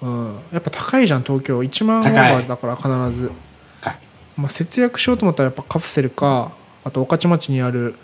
[0.00, 1.60] うんやっぱ高いじゃん東京。
[1.60, 2.88] 1万オーバーだから必
[3.20, 3.32] ず、
[4.36, 6.52] まあ、節約しようと思ったらやっぱカプセルか
[6.84, 7.94] あと御徒町にある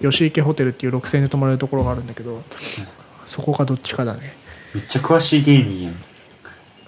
[0.00, 2.42] 吉池ホテルっていう6000円で泊まれるところがあるんだけど
[3.26, 4.20] そこかどっちかだね。
[4.74, 5.94] めっちゃ詳しい芸人やん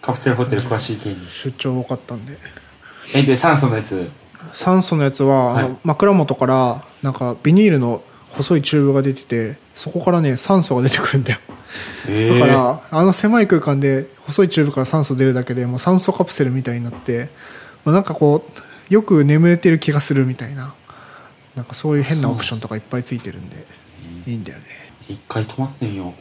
[0.01, 1.27] カプセルホテル詳しい芸人。
[1.31, 2.37] 出張多かったんで。
[3.15, 4.09] えで酸素のやつ。
[4.53, 5.69] 酸素のやつは、あはい。
[5.69, 11.41] の枕元からなんかビニールの細いチューブが出ててそこからね酸素が出てくるんだよ。
[12.09, 12.39] え。
[12.39, 17.29] だから、あの狭い空間で細いチューブから酸素出るだけでもう酸素カプセルみたいになって、
[17.85, 18.45] まあ、なんかこ
[18.89, 20.75] うよく眠れてる気がするみたいな。
[21.57, 23.67] なんかそういう変なオプションとかいっぱいついてるんで
[24.25, 24.65] いいんだよね。
[25.09, 26.15] 一回泊まってんよ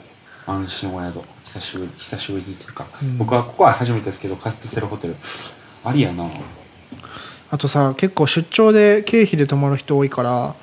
[0.47, 3.17] 安心お宿久しぶり久しぶりにっていうか、うん。
[3.17, 5.15] 僕はここは初めてですけどカプセルホテル
[5.83, 6.29] ありやな。
[7.49, 10.55] あとさ結構出張で経費で泊まる人多いからは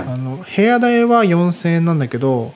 [0.00, 2.52] あの部屋代は4000円なんだけど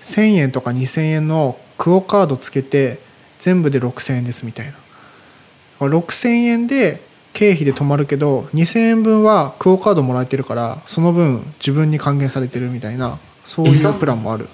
[0.00, 3.00] 1000円とか2000円のクオカードつけて
[3.38, 4.72] 全部で6000円ですみたいな。
[4.72, 7.02] だから6000円で
[7.34, 14.48] 経費で泊まるけど2000円分はクオカードもらえてるからその分自分に還元されてるみたいなそういうプランもある。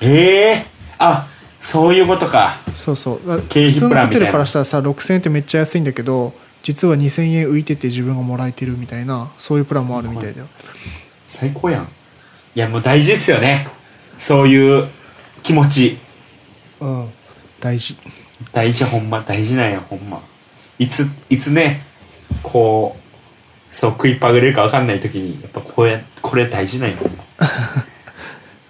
[0.00, 0.66] ええ
[0.98, 1.26] あ
[1.60, 2.58] そういうことか。
[2.74, 3.28] そうそう。
[3.28, 4.26] だ経費プランみたいな。
[4.26, 10.48] ルからしたらさ6000円ってめっちゃ安いんだけど実は2000円浮いてて自分がもらえてるみたいなそういうプランもあるみたいだよ。
[11.26, 11.84] 最高やん。
[11.84, 13.68] いやもう大事ですよね。
[14.18, 14.88] そういう
[15.42, 15.98] 気持ち。
[16.80, 17.10] うん。
[17.60, 17.96] 大事。
[18.52, 19.20] 大事ほんま。
[19.20, 20.20] 大事なんやほんま。
[20.78, 21.84] いついつね
[22.42, 26.96] こうそう食いっぱぐれるか分かんない時にやっぱこれこれ大事なんや。
[26.96, 27.24] ほんま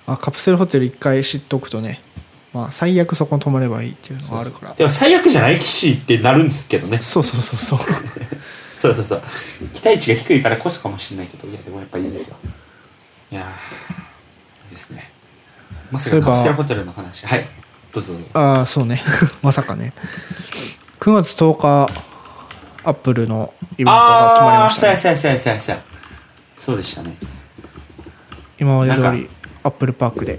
[0.07, 2.03] あカプセルホテル一回知っておくとね
[2.53, 4.75] まあ最悪そこに泊まればいいっていうのがあるから。
[4.75, 6.99] でも最悪じゃないしってなるんですけどね。
[6.99, 7.79] そうそうそうそう。
[8.79, 9.23] そうそうそう。
[9.75, 12.37] 期待値が低いからこそかもしれないけどいやでもやっぱいいですよ。
[13.31, 15.13] いやーいいですね。
[15.91, 17.27] まさかカプセルホテルの話。
[17.27, 17.47] はい。
[17.93, 18.15] どうぞ。
[18.33, 19.03] ああそうね。
[19.43, 19.93] まさかね。
[20.99, 21.93] 9月10日
[22.83, 25.83] アップルのイベントが決まりました、ね、あーそうやそうやそうやそうや
[26.57, 27.17] そうでしたね。
[28.59, 29.31] 今まで通り
[29.63, 30.39] アップルパークで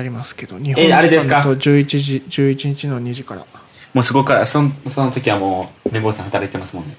[0.00, 3.46] やりますけど日えあれでと11時11日の2時から。
[3.92, 6.96] もうそこからそんその時はもう綿棒さん働いてますもんね。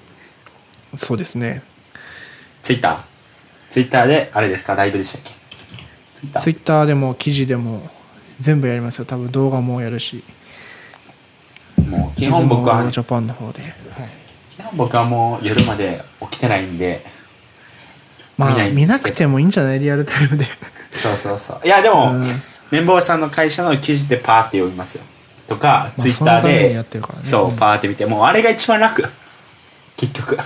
[0.94, 1.62] そうですね。
[2.62, 3.02] ツイッター？
[3.70, 4.74] ツイッターであれですか？
[4.74, 5.30] ライブでしたっけ？
[6.14, 6.42] ツイッター？
[6.42, 7.88] ツイッターでも記事でも
[8.40, 9.06] 全部やりますよ。
[9.06, 10.22] 多分動画もやるし。
[11.88, 13.72] もう基本僕はジャパンの方で、はい、
[14.54, 17.04] 基本僕はもう夜まで起きてないんで
[18.36, 19.80] まあ見なくてもいいんじゃない？
[19.80, 20.46] リアルタイムで。
[20.92, 21.66] そうそうそう。
[21.66, 22.22] いやでも、うん
[22.72, 25.04] 綿棒さんの会社の記事でパーって読みますよ。
[25.46, 26.74] とか、まあツイッターで
[27.18, 27.30] ね。
[27.30, 27.56] そう、うん。
[27.56, 29.04] パーって見てもうあれが一番楽。
[29.96, 30.38] 結局。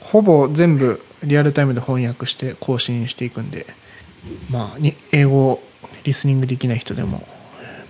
[0.00, 3.66] ほぼ全部リアルタイムで翻訳して更新していくんで
[4.50, 5.60] まあに英語
[6.04, 7.26] リスニングできない人でも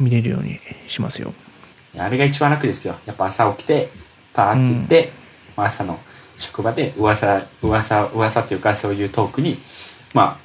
[0.01, 1.35] 見れるようにしますよ。
[1.95, 2.97] いあれが一番楽ですよ。
[3.05, 3.91] やっぱ朝起きて、
[4.33, 5.13] パーって言って、
[5.57, 5.99] まあ朝の
[6.39, 9.59] 職場で噂、噂、噂っていうかそういうトークに、
[10.15, 10.39] ま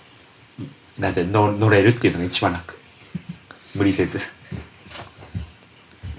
[0.99, 2.82] あ、なんて乗乗れるっていうのが一番楽。
[3.75, 4.19] 無理せず。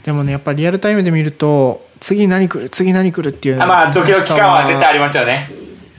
[0.04, 5.50] でもねやっぱリアルタイムで見ると次何来る次何来るっていうあまあ、ドキドキ感は絶対ありますよね。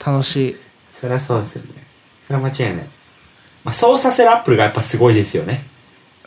[0.06, 0.56] 楽しい
[0.94, 1.84] そりゃそうですよね。
[2.22, 2.88] それは間違いない。
[3.63, 5.65] まあ、そうさせるアップルがやっぱすごいですよね。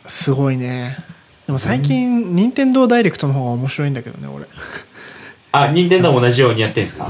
[0.05, 0.97] すごいね
[1.45, 4.45] でも最近任天堂ダイレクトの方が面白いんだけどね俺
[5.51, 7.09] あ、任天堂も同じようにやってんですか？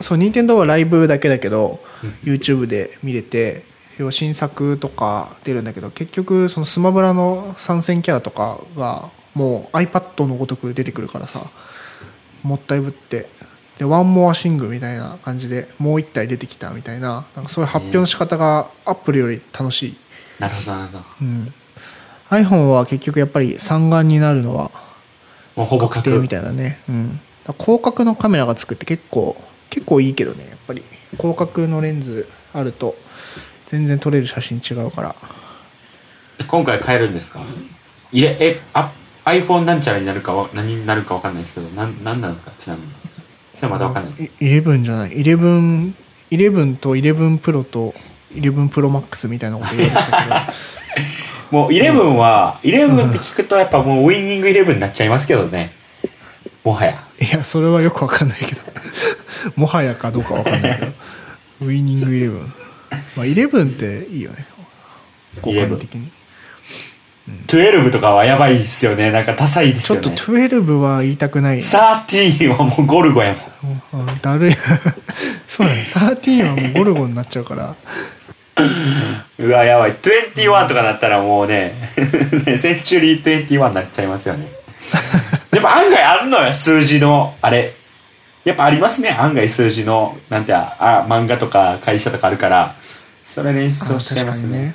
[0.00, 1.80] そう任天堂はライブだけだけど
[2.24, 3.64] YouTube で見れて
[4.00, 11.50] 要は新作とか出るんだけど結局そのスマブラの参戦キャラとかがもう iPad のごとく出てくるからさ
[12.42, 13.28] もったいぶって。
[13.76, 19.96] でワンモアシングみたいな感じでもう一体出てきたみたいななんかそういう発表の仕方がアップルより楽しい、
[20.38, 21.04] なるほど、なるほど。
[21.22, 21.54] うん、
[22.28, 24.70] iPhone は結局やっぱり三眼になるのは
[25.56, 27.20] もうほぼ確確定みたいなね、うん、
[27.58, 29.34] 広角のカメラがつくって結構
[29.70, 30.82] 結構いいけどねやっぱり。
[31.16, 32.96] 広角のレンズあると
[33.70, 35.14] 全然撮れる写真違うから
[36.48, 37.40] 今回変えるんですか？
[38.12, 38.90] いえ、え、あ、
[39.24, 42.52] iPhone なんちゃらになるかは、何になるかわかんないですけど、なん、なんなんですか？
[42.58, 42.88] ちなみに。
[43.54, 44.24] それはまだわかんないです。
[44.24, 45.92] い11じゃない11
[46.30, 47.94] 11と11プロと
[48.34, 50.34] 11プロマックスみたいなこと言われてたけど
[51.58, 55.72] もう11は、11って聞くとやっぱもうウィニング11になっちゃいますけどね。
[56.64, 57.04] もはや。
[57.20, 58.62] いやそれはよくわかんないけど
[59.56, 60.92] もはやかどうかわかんないけど
[61.60, 62.59] ウィニング11
[63.16, 64.46] まあ11っていいよね
[65.42, 66.10] 効果的に
[67.46, 69.12] 12とかはやばいですよね。
[69.12, 70.46] なんかダサいですちょっとよね。
[70.46, 74.00] 12は言いたくない13はもうゴルゴやもん。
[74.00, 74.54] うんだるい
[75.48, 77.76] そうだね13はもうゴルゴになっちゃうから
[79.38, 79.94] うわ、やばい。
[79.94, 81.92] 21とかなったらもうね、
[82.58, 84.48] センチュリー21になっちゃいますよね。
[85.52, 87.74] やっぱ案外あるのよ、数字の、あれ。
[88.44, 92.76] やっぱありますね、案外数字の、なんてあ、あ漫画とか会社とかあるから、
[93.24, 94.74] それ練習をしちゃいますね。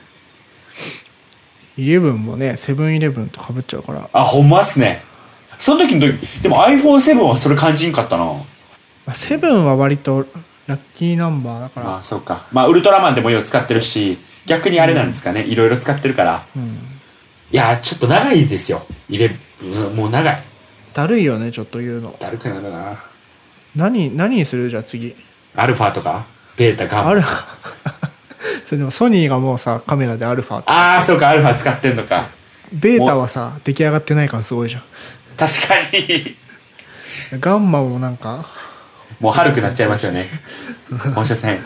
[1.77, 5.03] 11もねセブンイレブンとかぶっちゃうから、あ、ほんまっすね。
[5.57, 8.25] その時の時、でも iPhone7 はそれ感じんかったな。
[8.25, 8.43] ま
[9.07, 10.25] あ、セブンは割と
[10.67, 12.47] ラッキーナンバーだから、まあ、そうか。
[12.51, 16.45] まあ、ウルトラマンでもよう使ってるし、逆にあれなんですかね、いろいろ使ってるから。
[16.55, 16.63] うん、
[17.51, 18.85] いやー、ちょっと長いですよ。
[19.09, 20.43] 入れ、うんもう長い。
[20.93, 22.97] だるいよねちょっと言うのだるくなるな。
[23.75, 24.69] 何何にする？
[24.69, 25.13] じゃあ次。
[25.55, 26.25] アルファとか？
[26.57, 27.05] ベータガン。
[27.05, 27.43] マアルファ。
[28.65, 30.63] それでもソニーがもうさカメラでアルファ。
[30.65, 32.27] ああそうかアルファ使ってんのか。
[32.71, 34.81] ベータはさ出来上がってないからすごいじゃ
[35.37, 35.75] 確か
[37.33, 37.37] に。
[37.37, 38.47] んガンマもなんか。
[39.19, 40.29] もう軽くなっちゃいますよね。
[41.13, 41.59] 放射線。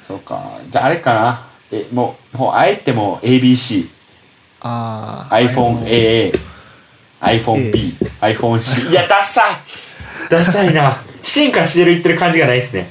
[0.00, 0.58] そうか。
[0.68, 1.46] じゃああれかな。
[1.72, 3.88] えもうもうあえてもう ABC
[4.62, 6.36] ああ iPhoneAA
[7.20, 9.44] iPhoneB iPhoneC いやダサい
[10.30, 11.02] ダサいな。
[11.22, 12.90] 進化してる言ってる感じがないですね。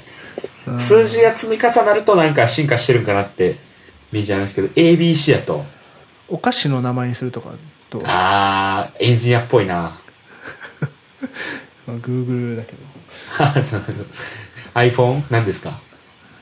[0.77, 3.55] 数字が積み重なるとなんか進化してるんかなって
[4.11, 5.65] 見えちゃいますけど ABC だと。
[6.27, 7.49] お菓子の名前にするとか
[7.89, 8.01] と。
[8.05, 9.73] あーエンジニアっぽいな。
[11.87, 12.79] まあ Google だけど、
[14.75, 15.79] iPhone 何ですか？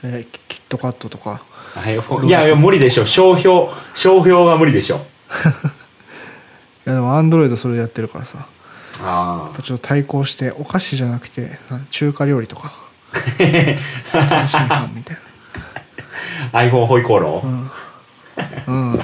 [0.02, 1.42] えーキキットカットとか。
[1.76, 3.06] iPhone いやいや無理でしょ。
[3.06, 3.68] 商標。
[3.94, 4.96] 商標は無理でしょ。
[6.86, 8.46] いやでもアンドロイドそれやってるからさ
[9.02, 12.74] あちょっと対抗してお菓子じゃなくてなん中華料理とか。
[14.94, 15.16] みたい
[16.52, 17.70] あ iPhone ホイコーロー、な
[18.66, 19.00] うん。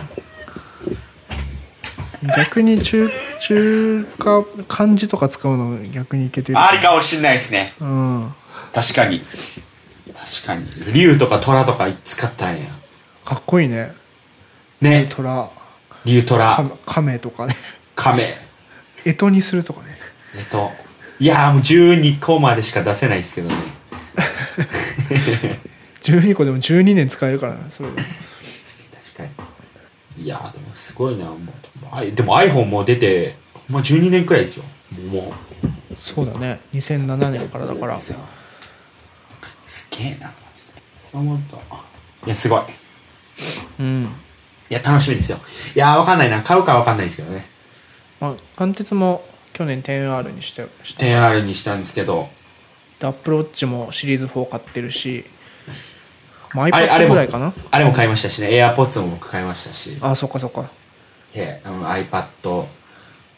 [2.37, 6.59] 逆に中中華漢字とか使うの逆にいけてる。
[6.59, 7.75] ありかもしんないですね。
[7.81, 8.35] うん。
[8.73, 9.23] 確かに。
[10.15, 10.67] 確かに。
[10.93, 12.67] 竜とか虎とか使ったんや。
[13.25, 13.93] かっこいいね。
[14.81, 15.07] ね。
[15.09, 15.51] 虎
[16.05, 17.55] 竜虎か亀とかね。
[17.95, 18.44] 亀
[19.13, 19.99] 干支にするとかね。
[20.37, 20.73] えっと
[21.21, 23.55] いやーもう12個までしか出せないですけどね。
[26.03, 27.91] 12個でも12年使えるからねそれ。
[27.91, 28.09] で確
[29.17, 29.23] か
[30.17, 30.25] に。
[30.25, 31.39] いやーでもすごいなもう。
[31.93, 33.37] あでも iPhone も出て
[33.69, 34.65] もう12年くらいですよ。
[35.11, 35.95] もう。
[35.97, 36.61] そうだね。
[36.73, 37.95] 2007年からだから。
[37.97, 40.83] ですげえなマジで。
[41.03, 41.57] そう思うと
[42.27, 42.63] いやすごい。
[43.79, 44.05] うん。
[44.05, 45.39] いや楽しみですよ。
[45.75, 46.43] いやーわかんないな。
[46.43, 47.47] 買うかわかんないですけどね
[48.25, 52.29] まあ貫徹も去年 10R にしてして 10R にしたんですけど。
[52.99, 55.25] でアップルウォッチもシリーズ4買ってるし、
[56.55, 57.53] まあ、あれあ iPad れもぐらいかな？
[57.71, 58.49] あれも買いましたしね。
[58.49, 59.99] AirPods も僕買いましたし。
[60.01, 60.71] あそっかそっか。
[61.35, 62.67] えあの iPad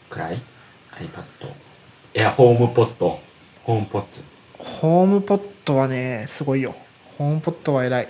[0.09, 0.39] くらい
[0.93, 1.47] ？iPad
[2.15, 3.19] いやホームポット
[3.63, 4.23] ホームポッツ
[4.57, 6.75] ホームポットはねすごいよ。
[7.17, 8.07] ホームポットは偉い。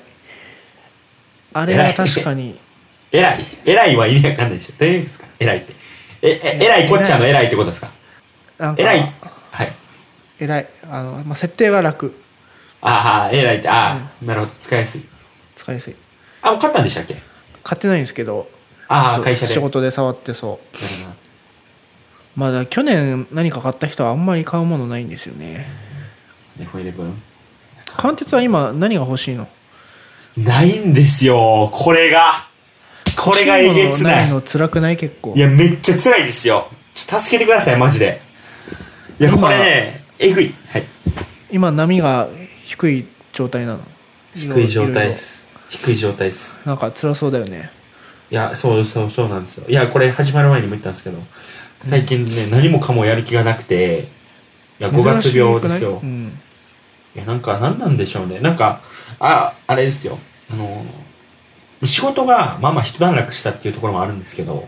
[1.54, 2.60] あれは確かに
[3.12, 3.46] 偉い。
[3.66, 4.74] 偉いは意味わかんないでしょ。
[4.78, 5.28] どういう意味ですか？
[5.40, 5.74] 偉いって
[6.22, 7.48] ええ偉いこっちゃんの偉い。
[7.48, 7.92] ってことですか？
[8.58, 9.14] なんか偉い
[9.52, 9.74] はい。
[10.40, 12.14] 偉いあの、まあ、設定が楽。
[12.82, 15.06] ああ偉いってああ、なるほど使いやすい。
[15.56, 15.96] 使いやすい。
[16.42, 17.18] あもう買ったんでしたっけ？
[17.64, 18.48] 買ってないんですけど
[18.88, 19.54] ああ会社で。
[19.54, 20.76] 仕事で触ってそう。
[20.76, 21.16] なるほど。
[22.36, 25.66] まあだ去年何か買った人はあんまり買うものないんですよね。
[26.58, 27.22] ネフォイレブン
[27.98, 29.48] 貫徹は今何が欲しいの？
[30.38, 32.47] ないんですよこれが
[33.18, 34.30] これがえげつない。
[34.30, 34.98] の辛くない？
[34.98, 35.34] 結構。
[35.36, 36.70] いやめっちゃ辛いですよ。
[36.96, 38.22] 助けてくださいマジで。
[39.20, 40.54] いや今これねえぐい。
[40.70, 40.86] はい。
[41.52, 42.30] 今波が
[42.64, 43.80] 低い状態なの。
[44.34, 45.48] 低い状態です。
[45.70, 46.60] 低い状態です。
[46.66, 47.72] なんか辛そうだよね。
[48.30, 49.68] いやそうそうそうなんですよ。
[49.68, 51.18] いやこれ始まる前にも言ったんですけど
[51.82, 54.08] 最近ね、何もかもやる気がなくて
[54.80, 56.00] いや5月病ですよ。
[56.04, 56.06] い？
[56.06, 56.40] うん。
[57.16, 58.40] いや、なんか、何なんでしょうね。
[58.42, 58.82] なんか、
[59.18, 60.20] あ、あれですよ。
[60.52, 60.86] あの、
[61.86, 64.68] 仕事が、まあまあ一段落したっていうところもあるんですけど、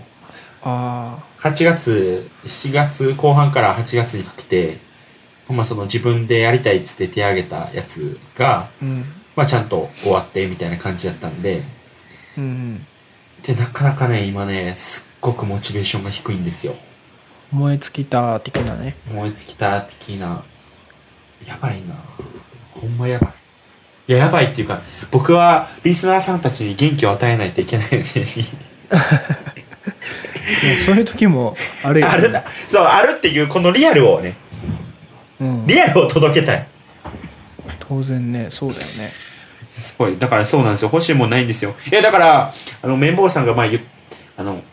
[0.62, 4.78] あ8月、7月後半から8月にかけて、
[5.48, 9.06] まあその自分でやりたいっつって手挙げたやつが、あうん。
[9.36, 11.64] まあちゃんと終わってみたいな感じだったんで、
[12.38, 12.88] うんうん。
[13.42, 16.76] で、なかなかね、今ね、すっごくモチベーションが低いんですよ。
[17.52, 18.96] 燃え尽きた的なね。
[19.12, 20.44] 燃え尽きた的な、
[21.48, 21.96] やばいな。
[22.72, 23.34] ほんまやばい。
[24.10, 28.06] いや、やばいっていうか、僕はリスナーさんたちに元気を与えないといけないのに、
[30.84, 34.34] そういう時もあるよ、ね、あるだ、そう、あるっていうこのリアルをね、
[35.40, 36.66] うん、リアルを届けたい。
[37.88, 39.14] 当然ねそうだよね
[39.80, 40.18] すごい。
[40.18, 40.90] だからそうなんですよ。
[40.92, 41.76] 欲しいもんないんですよ。
[41.92, 43.84] いや、だから、あの、綿棒さんが前言っ、
[44.38, 44.64] あの、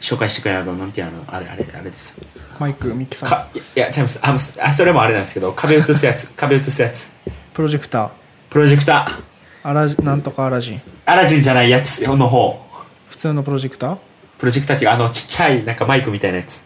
[0.00, 2.18] 紹介してくれたの、なんていうあの、あれ、あれ、あれですよ。
[2.60, 4.54] マイクミキさんか、いや、違います。
[4.60, 7.10] あそれもあれなんですけど、壁映すやつ、壁映すやつ。
[7.52, 8.21] プロジェクター
[8.52, 9.22] プロジェクター。
[9.66, 12.62] アラジなんとかアラジンアラジンじゃないやつの方。
[13.08, 13.96] 普通のプロジェクター？
[14.38, 16.62] プロジェクターっていうか、あの、ちっちゃい、なんかマイクみたいなやつ。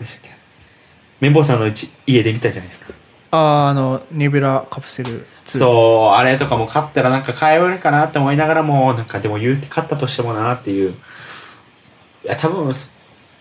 [0.00, 0.30] でしたっけ？
[1.20, 2.92] 綿棒さんのうち、家で見たじゃないですか。
[3.32, 10.94] あああのネビュラカプセル2そう、あれとかも買ったらなんか買えるかなって思いながらも、なんかでも言うて買ったとしてもなっていう。
[12.24, 12.72] いや、多分、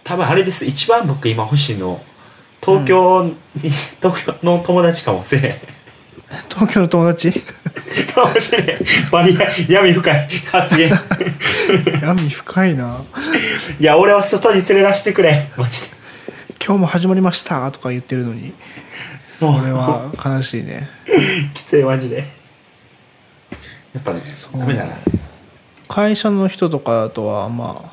[0.03, 0.63] 多分あれです。
[0.63, 2.03] 一番僕今欲しいの、
[2.63, 3.35] 東京に、
[3.99, 5.55] 東京の友達かもしれん。
[6.49, 7.31] 東京の友達？
[8.13, 8.79] かもしれん。
[9.11, 10.91] 割合、闇深い発言。
[12.01, 13.03] 闇深いな
[13.79, 15.49] いや、俺は外に連れ出してくれ。
[15.57, 15.87] マジで。
[16.63, 18.53] 今日も始まりましたとか言ってるのに
[19.27, 19.53] そう。
[19.59, 20.89] これは悲しいね
[21.53, 22.17] きつい、マジで。
[23.93, 24.21] やっぱね、
[24.53, 24.97] うダメだな。
[25.87, 27.91] 会社の人とかとはま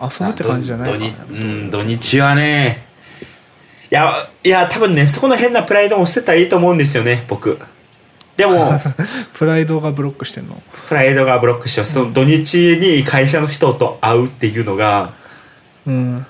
[0.00, 2.86] あ遊ぶって感じじゃないか土日うん、土日はね、
[3.90, 7.58] いや、いや、多分ね、そこの変なプライドも捨てたらいいと思うんですよね、僕。
[8.36, 8.78] でも、
[9.34, 10.60] プライドがブロックしてんの？
[10.88, 11.94] プライドがブロックしてます。
[11.94, 15.14] その土日に会社の人と会うっていうのが、
[15.86, 16.26] うん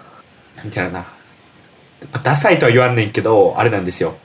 [0.56, 1.06] なんていうのか
[2.12, 2.20] な。
[2.22, 4.16] ダサいとは言わんねんけど、あれなんですよ。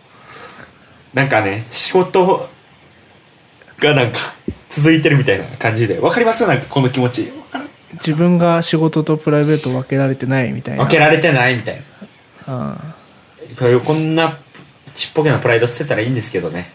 [1.13, 2.49] なんかね、仕事
[3.79, 4.19] がなんか
[4.69, 5.99] 続いてるみたいな感じで。
[5.99, 6.45] わかります？
[6.45, 7.31] なんかこの気持ち。
[7.93, 11.81] 自分が仕事とプライベート分けられてないみたいな分けられてないみたい
[12.47, 12.75] な。
[12.75, 12.77] あ
[13.55, 14.39] こんな
[14.93, 16.71] ちっぽけなプライド捨てたらいいんですけどね。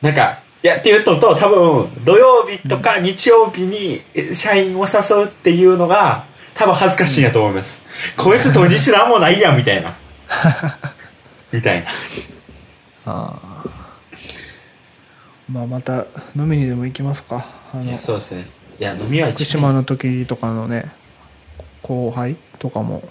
[0.00, 6.24] なんか、いや、っていうのと、多分、土曜日とか日曜日にえ社員を誘うっていうのが、
[6.54, 7.82] 多分恥ずかしいんやと思います。
[8.16, 9.96] こいつ土日なんもないやん、みたいな。
[11.52, 11.90] みたいな。
[13.06, 13.34] あ
[15.50, 18.48] まあまた飲みにでも行きますかあのいや、そうですね。
[18.78, 20.92] いや、飲みは福一番島の時とかのね
[21.82, 23.02] 後輩とかも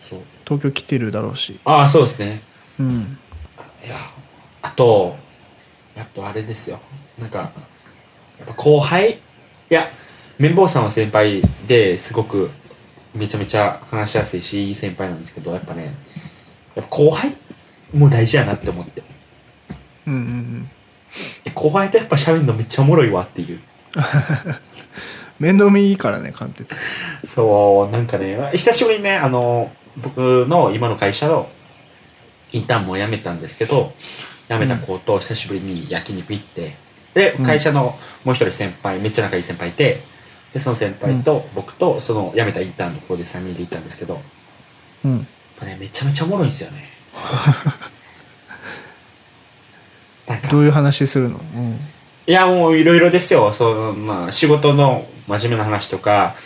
[0.00, 0.20] そう。
[0.48, 2.42] 東京来てるだろうしああ、そうですね。
[2.80, 3.18] うん
[3.84, 3.96] いや、
[4.62, 5.16] あと、
[5.94, 6.80] やっぱあれですよ。
[7.18, 9.10] なんか、やっぱ後輩？
[9.10, 9.18] い
[9.68, 9.90] や、
[10.38, 12.50] 綿棒さんは先輩ですごく
[13.14, 15.94] めちゃめちゃ話しやすいし、いい先輩なんですけど、やっぱね、
[16.74, 17.36] やっぱ後輩
[17.92, 19.02] も大事やなって思って。
[20.06, 20.70] うんうんうん
[21.44, 23.60] え後輩とやっぱ喋るのめっちゃおもろいわっていう。
[25.38, 26.66] 面倒見いいからね貫徹
[27.24, 29.70] そう、なんかね、久しぶりにね、あの、
[30.02, 31.48] 僕の今の会社の
[32.52, 33.92] インターンも辞めたんですけど、
[34.48, 36.76] 辞めた子と久しぶりに焼肉行って、
[37.14, 37.44] で、うん。
[37.44, 40.02] 会社のもう一人先輩、めっちゃ仲いい先輩いて、
[40.54, 44.20] で、その先輩と僕とその辞めたインターンの子で3人で行ったんですけど、
[45.04, 45.26] うん。
[45.58, 46.84] ぱね、めちゃめちゃおもろいんですよね。
[50.50, 51.80] どういう話するの、うん、
[52.26, 53.50] いや、もういろいろですよ。
[53.52, 56.36] その、まあ、仕事の真面目な話とか、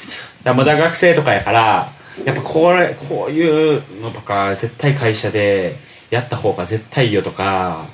[0.44, 1.92] まだ学生とかやから、
[2.24, 5.76] やっぱこれ、こういうのとか、絶対会社で
[6.10, 7.86] やった方が絶対いいよとか、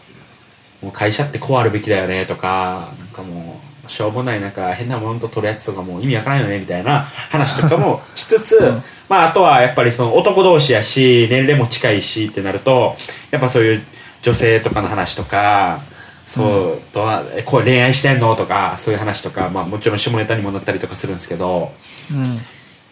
[0.83, 8.61] もう会社ってこうあるべきだよねとか、なんかもう、しょうもないなんか変なものと取るやつとかも意味わからんよねみたいな話とかもしつつ、
[9.09, 12.97] まああとはやっぱりその男同士やし年齢も近いしってなると
[13.31, 13.83] やっぱそういう
[14.23, 15.83] 女性とかの話とか
[16.25, 21.73] そう、とはえこう恋愛してんのとかそういう話とかまあもちろん下ネタにもなったりとかするんですけど
[22.13, 22.35] うん。
[22.35, 22.45] やっ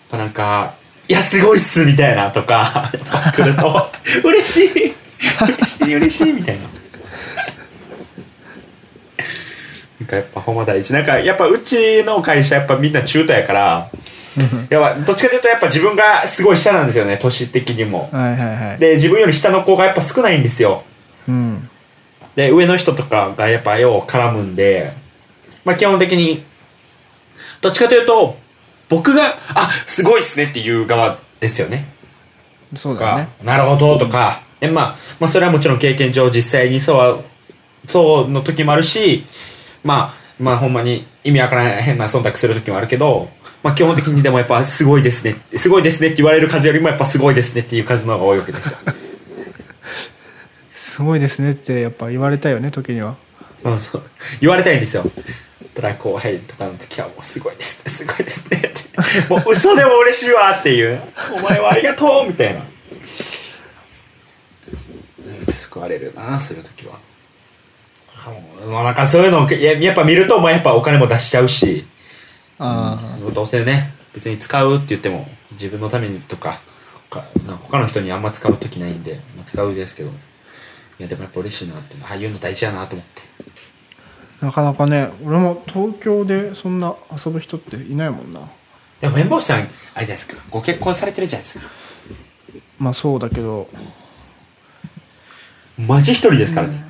[0.09, 0.77] ぱなんか
[1.09, 3.91] いやすごいっすみたいなとかやっぱ来ると
[4.25, 4.95] 嬉しい
[5.45, 6.63] 嬉しい嬉しいみたいな。
[10.01, 10.93] なんかやっぱほんま大事。
[10.93, 13.91] なんかやっぱうちの会社やっぱみんな中途やから、
[14.69, 18.11] やっぱどっちかというとやっぱ自分がすごい下なんですよね、年的にも。
[18.13, 20.85] はいはいはいで、自分より下の子がやっぱ少ないんですよ。
[21.29, 21.71] うん
[22.35, 24.93] で、上の人とかがやっぱよう絡むんで、
[25.65, 26.45] まあ基本的に、
[27.63, 28.39] どっちかというと、
[28.89, 31.87] 僕が、あ、すごいっすねっていう側ですよね。
[32.75, 37.21] そうだねなるほどとか、えまあ、まあそれはもちろん経験上実際にそうは、
[37.87, 39.25] そうの時もあるし、
[39.85, 43.31] まあ、まあほんまに意味わからない変な忖度する時もあるけど、
[43.63, 48.79] まあ基本的にでもやっぱすごいですね、すごいですねって言われる数よりもやっぱすごいですねっていう数の方が多いわけですよ。
[50.77, 53.17] すごいですねってやっぱ言われたよね時には
[53.57, 54.03] そうそう。
[54.41, 55.05] 言われたいんですよ。
[55.77, 59.29] ただ後輩とかの時はもうすごいですね、すごいですねって。
[59.29, 60.99] もう嘘でも嬉しいわっていう。
[61.35, 62.63] お前はありがとうみたいな。
[65.53, 66.99] 救われるな、そういう時は。
[68.67, 71.87] もうなんかそういうのをややっぱ見ると、まあ、やっぱお金も出しちゃうし、
[72.59, 72.99] あ
[73.35, 76.63] どうせね、別に使うって言っても自分のためにとか、
[77.11, 77.23] 他
[77.69, 80.13] 他の人にあんま使う時ないんで、まあ、使うですけど、い
[81.01, 83.23] やでもやっぱ嬉しいなって、ああいうの大事やなと思って。
[84.41, 88.41] あなかなかね俺も東京でそんな遊ぶ人っていないもんな。
[89.01, 91.67] でも綿棒さん、あれじゃないですか、ご結婚されてるじゃないですか。
[92.79, 93.69] まあそうだけど。
[95.79, 96.85] マジ一人ですからね。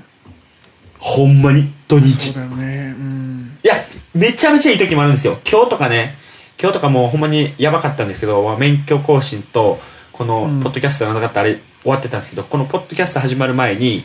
[1.01, 2.33] ほんまに、土日。
[2.33, 2.95] そうだよね。
[2.97, 3.59] うん。
[3.63, 3.75] いや、
[4.15, 5.39] めちゃめちゃいい時もあるんですよ。
[5.49, 6.17] 今日とかね、
[6.61, 9.81] 今日とかもうほんまにやばかったんですけど、まあ免許更新と、
[10.13, 10.61] このうん。
[10.63, 14.05] ポッドキャストがなかったあれ終わってたんですけど、このポッドキャスト始まる前に、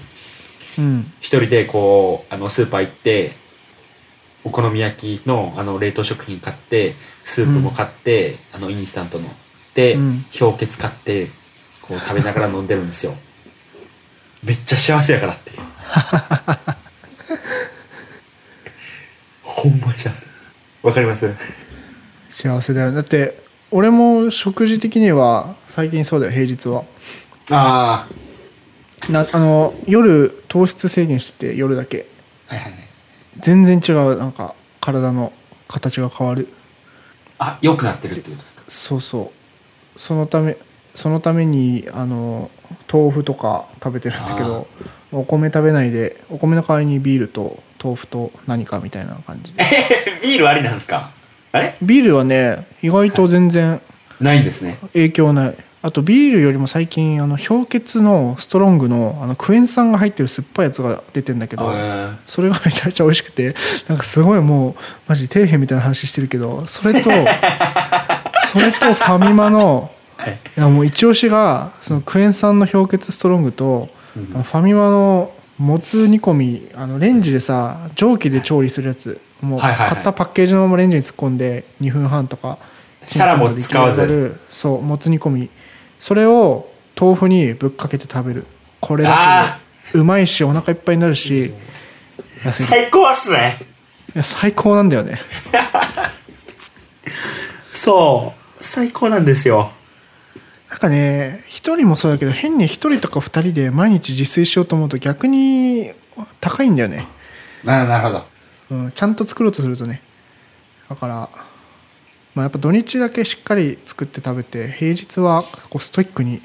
[0.77, 3.35] うん一人でこう、あの、スーパー行って、
[4.43, 9.29] お好み焼きの、あの、冷凍食品買って、スープも買って、あの、インスタントの。
[9.73, 11.27] で、うん氷結買って、
[11.81, 13.15] こう、食べながら飲んでるんですよ。
[14.43, 15.57] めっちゃ幸せやからっていう。
[19.43, 20.25] ほんま幸せ。
[20.81, 21.35] わかります？
[22.29, 26.85] 幸せだよだって俺も食事的には最近そうだよ平日は
[27.51, 28.07] あ
[29.09, 32.05] なあの夜糖質制限してて夜だけ。
[32.49, 32.55] あ。
[32.55, 32.81] はいはいはい。
[33.39, 35.31] 全然違うなんか体の
[35.67, 36.47] 形が変わる。
[37.39, 38.63] あ、良くなってるっていうことですか？
[38.67, 39.31] そうそ
[39.95, 39.99] う。
[39.99, 40.57] そのため
[40.93, 42.51] そのためにあの
[42.91, 44.67] 豆腐とか食べてるんだけど
[45.11, 49.63] お米食べないでお米の代わりにビールと豆腐と何かみたいな感じで。
[50.21, 51.11] ビールありなんですか？
[51.53, 51.75] あれ？
[51.81, 53.81] ビールはね意外と全然
[54.19, 54.77] ないんですね。
[54.93, 63.55] 影響ないあとビールよりも最近あの氷結のストロングのあのクエン酸が入ってる酸っぱいやつが出てんだけどあそれがめちゃめちゃ美味しくて
[63.87, 64.75] なんかすごいもう
[65.07, 67.09] マジ底辺みたいな話してるけどそれと
[68.53, 70.33] それとファミマのはい。
[70.33, 82.57] いやもう一押しがそのクエン酸の氷結ストロングと、ファミマのもつ煮込みあのレンジでさ蒸気で調理するやつもう買ったパッケージのままレンジに突っ込んで2分半とか
[83.03, 84.37] 皿も使わず。
[84.49, 85.49] そうもつ煮込み
[86.01, 86.67] それを
[86.99, 88.47] 豆腐にぶっかけて食べる
[88.79, 89.59] これだ
[89.91, 91.53] けでうまいしお腹いっぱいになるし
[92.53, 93.59] 最高っすね。
[94.15, 95.21] いや最高なんだよね
[97.71, 98.63] そう。
[98.63, 99.71] 最高なんですよ。
[100.71, 105.91] なんかね一人もそうだけど変に一人とか二人で毎日自炊しようと思うと逆に
[106.39, 107.05] 高いんだよね、
[107.63, 108.25] ななるほど。
[108.71, 110.01] うん、ちゃんと作ろうとするとね
[110.89, 111.29] だから、
[112.35, 116.41] まあ、やっぱ土日だけしっかり作って食べて平日はこうストイックに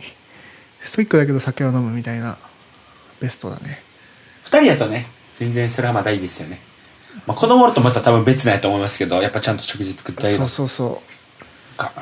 [0.83, 2.39] ストイックだけど酒を飲むみたいな
[3.21, 3.87] ベストだね
[4.47, 6.61] 二人やとね、全然それはまだいいですよね。
[7.27, 11.03] まあ、子供おるとまた多分別なんやと思いますけど、やっぱちゃんと食事作ってあげるそうそうそ
[11.77, 11.93] か。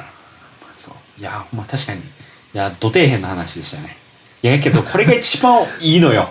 [0.74, 1.20] そう。
[1.20, 2.00] いや、ほんま確かに。
[2.00, 2.04] い
[2.52, 3.96] や、土底辺の話でしたね。
[4.42, 6.30] いや、けどこれが一番いいのよ。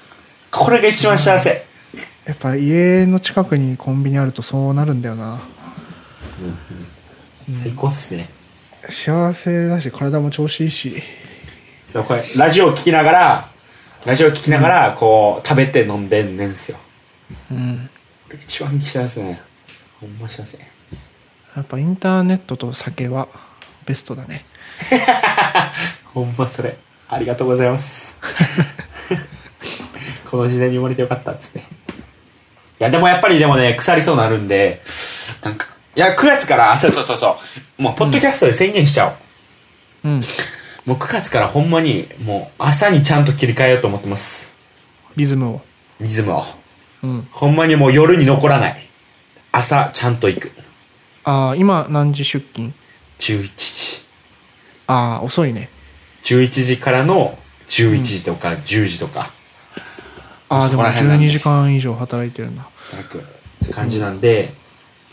[0.52, 1.66] これが一番幸せ。
[1.94, 1.98] う
[2.28, 5.40] やっぱ家の近くにコンビニあるとそうなるんだよな
[7.48, 8.28] 最高っすね。
[8.88, 11.02] 幸せだし体も調子いいし
[11.86, 13.50] そう、これ、ラジオ聞きながら、
[14.04, 16.78] ラジオ聞きながら、こう、食べて飲んでんねんすよ。
[17.50, 17.90] うん
[18.32, 19.40] 一番幸せね。
[20.00, 20.58] ほんま幸せ。
[20.58, 23.28] やっぱインターネットと酒は
[23.86, 24.44] ベストだね
[26.12, 26.76] ほんまそれ。
[27.08, 28.18] ありがとうございます。
[30.28, 31.58] この時代に生まれてよかったっつって。
[31.60, 31.62] い
[32.80, 34.82] や、でもやっぱりでもね、腐りそうになるんで、
[35.42, 37.36] なんか、いや、9月から、あそうそうそうそ
[37.78, 39.08] う、もう、ポッドキャストで宣言しちゃ
[40.04, 40.12] おう。
[40.12, 40.20] うん。
[40.84, 44.56] もう9月からほんまに、もう、朝にちゃんと切り替えようと思ってます。
[45.16, 45.60] リズムを。
[46.00, 46.44] リズムを。
[47.02, 47.28] うん。
[47.30, 48.88] ほんまにもう夜に残らない。
[49.52, 50.52] 朝、ちゃんと行く。
[51.24, 52.72] ああ、今何時出勤
[53.20, 54.02] ？11時。
[54.86, 55.70] ああ、遅いね。
[56.24, 57.38] 11時からの
[57.68, 59.30] 11時とか10時とか、
[60.48, 62.68] ああ、でもそこら辺なんで12時間以上働いてるんだ。
[62.90, 64.52] 働くって感じなんで、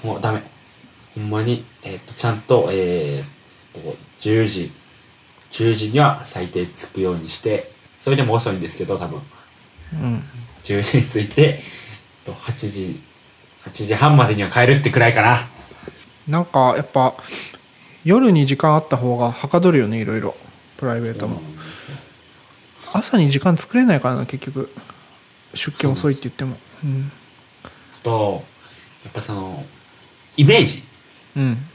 [0.04, 0.44] もうダメ。
[1.16, 4.72] ほんまに、えっ、と、ちゃんと、えー、と、10時、
[5.52, 9.22] 10時には最低着くようにして、それでも遅いんですけど、多分。
[9.94, 10.24] うん。
[10.64, 11.62] 10時に着いて、
[12.26, 13.02] と8時、
[13.66, 15.50] 8時半までには帰るってくらいかな。
[16.28, 17.16] なんか、やっぱ、
[18.04, 20.36] 夜に時間あった方がはかどるよね、いろいろ。
[20.78, 21.42] プライベートも。
[22.94, 24.74] 朝に時間作れないからな、結局。
[25.54, 26.58] 出勤遅いって言っても。
[26.84, 27.12] うん。
[28.04, 28.44] と、
[29.04, 29.66] やっぱその、
[30.38, 30.84] イメージ。
[31.36, 31.68] うん。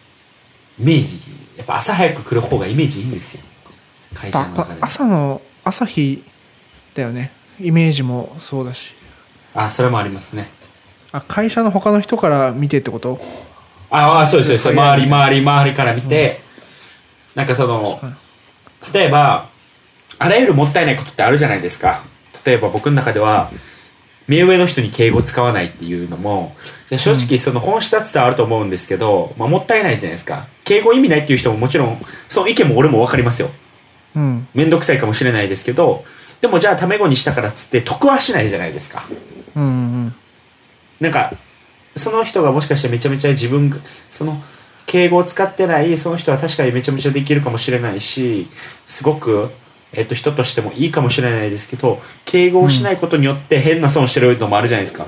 [0.79, 1.21] イメージ。
[1.57, 3.43] やっぱ朝早く来る方がイメージいいんですよ。
[4.15, 4.79] 会社の中で。
[4.81, 6.25] 朝の、朝日
[6.95, 7.33] だよね。
[7.61, 8.93] イメージもそうだし。
[9.55, 10.51] あ、それもありますね。
[11.13, 13.19] あ、会社の他の人から見てってこと？
[13.89, 14.81] ああ、そうです、そうです。
[14.81, 16.41] 周り、周り、周りから見て、
[17.35, 18.01] なんかその、
[18.93, 19.49] 例えば、
[20.19, 22.03] あらゆるもったいないことってあるじゃないですか。
[22.45, 23.51] 例えば僕の中では、
[24.27, 26.57] 目上の人に敬語使わないっていうのも、
[26.91, 30.49] で正直その本質は伝わると思うんですけど、まあもったいないじゃないですか。
[30.65, 33.51] 敬語意味ないっていう人ももちろん、その意見も俺もわかりますよ。
[34.17, 34.49] うん。
[34.55, 36.05] めんどくさいかもしれないですけど、
[36.41, 39.05] でもじゃあタメ語にしたからっつって得はしないじゃないですか。
[39.55, 39.67] うんう
[40.09, 40.15] ん
[41.01, 41.35] なんか、
[41.95, 43.77] その人がもしかしてめちゃめちゃ自分が、
[44.11, 44.43] その、
[44.87, 48.49] 敬語を使ってない、その人は確かにめちゃめちゃできるかもしれないし、
[48.87, 49.51] すごく、
[49.93, 55.07] えっと、人としてもいいかもしれないですけど、敬語をしないことによって変な損してるのもあるじゃないですか。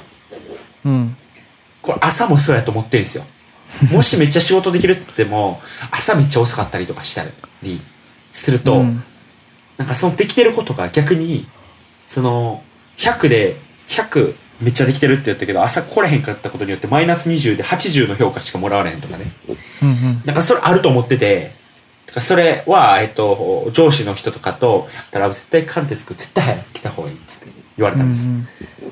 [0.85, 0.93] うん。
[0.93, 1.17] うん。
[1.83, 3.25] これ朝もそうやと思ってるんですよ。
[3.93, 5.61] もしめっちゃ仕事できるっつっても、
[5.91, 7.25] 朝めっちゃ遅かったりとかした
[7.63, 7.81] り
[8.33, 9.03] すると、うん
[9.79, 11.47] なんかそのできてることが逆に、
[12.07, 12.63] その、
[12.97, 13.57] 100で、
[13.87, 19.33] 100めっちゃできてるって言ったけど、朝来れへんかったことによってマイナス20で80の評価しかもらわれへんとかね。
[19.81, 20.23] うんうん。
[20.25, 21.53] なんかそれあると思ってて、て
[22.15, 28.29] かそれは、えっと、上司の人とかと、やったら絶対関鉄く絶対早く来た方がいいっつって言われたんです。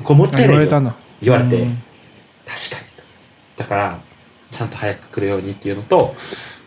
[0.02, 1.82] これもったいないよあ言われたんだ言われて、うん
[2.46, 3.02] 確かにと。
[3.56, 3.98] だから、
[4.50, 6.14] ちゃんと早く来るようにっていうのと、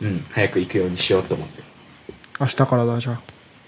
[0.01, 1.63] うん、早く行くようにしようと思って。
[2.39, 3.21] 明日からだ、じゃあ。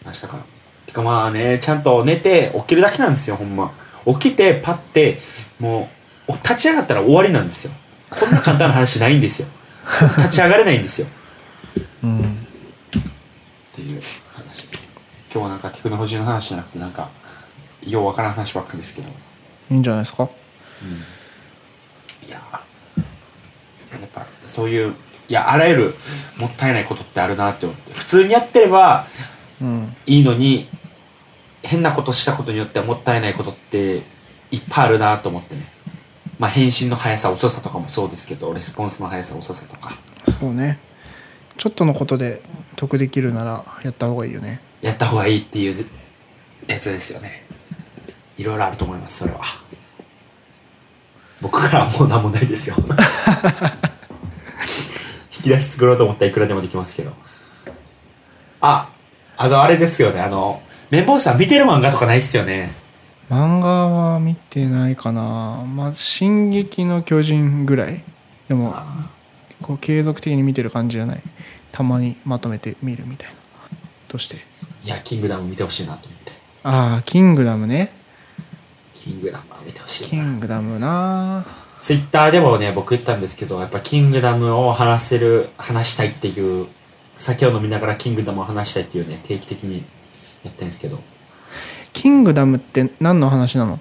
[0.05, 0.43] 明日から。
[0.86, 3.71] てかまあね、ちゃんと寝て起きるだけなんですよ、ほんま。
[4.05, 5.19] 起きて、パッて、
[5.59, 5.89] も
[6.27, 7.71] う、お立ち上がったら終わりなんですよ。
[8.09, 9.47] こんな簡単な話ないんですよ。
[10.17, 11.07] 立ち上がれないんですよ。
[12.03, 12.41] うん。
[13.72, 14.01] っていう
[14.34, 14.89] 話ですよ。
[15.34, 17.09] 今日はなんかテクノロジーの話じゃなくて、なんか、
[17.86, 19.09] ようわからん話ばっかですけど。
[19.09, 20.30] いいんじゃないですか？
[22.28, 22.41] いや
[23.91, 24.93] やっぱそういう、
[25.30, 25.95] いや、あらゆる
[26.38, 27.93] もったいないことってあるなって思って。
[27.93, 29.07] 普通にやってれば
[29.61, 29.95] うん。
[30.05, 30.67] いいのに、
[31.63, 34.01] 変なことしたことによってはもったいないことって
[34.51, 35.72] いっぱいあるなと思ってね。
[36.39, 39.97] まあ返信の速さ、遅さとかもそうですけど、レスポンスの速さ、遅さとか。
[40.39, 40.80] そうね。
[41.62, 42.41] ちょっとのことで
[42.76, 44.62] 得できるならやった方がいいよね。
[44.82, 45.86] やった方がいいっていう
[46.66, 47.45] やつですよね。
[48.36, 49.41] いろいろあると思います、それは。
[51.39, 52.76] 僕からはもう何もないですよ。
[55.38, 57.14] 引き出し作ろうと思ったらいくらでもできますけど。
[58.59, 58.89] あ、
[59.38, 62.74] あの、あれですよね、あの、綿棒さん見てる漫画とかないっすよね。
[63.30, 65.64] 漫画は見てないかな。
[65.76, 68.03] まあ、進撃の巨人ぐらい。
[68.47, 68.74] でも、
[69.62, 71.22] こう継続的に見てる感じじゃない。
[71.72, 73.36] たまにまとめて見るみたいな。
[74.07, 74.38] として？
[74.84, 76.32] いや、キングダム見てほしいなと思って。
[76.64, 77.91] ああ、キングダムね。
[78.93, 80.26] キングダムは見てほしキいな。
[80.26, 81.45] ングダムな。
[81.82, 86.68] ツイッターでもね、僕言ったんですけど、やっぱキングダムを話せる、話したいっていう、
[87.18, 89.84] 酒を飲みながらキングダムを話したいっていうね、定期的に
[90.43, 90.99] やってるんですけど。
[91.93, 93.80] キングダムって何の話なの？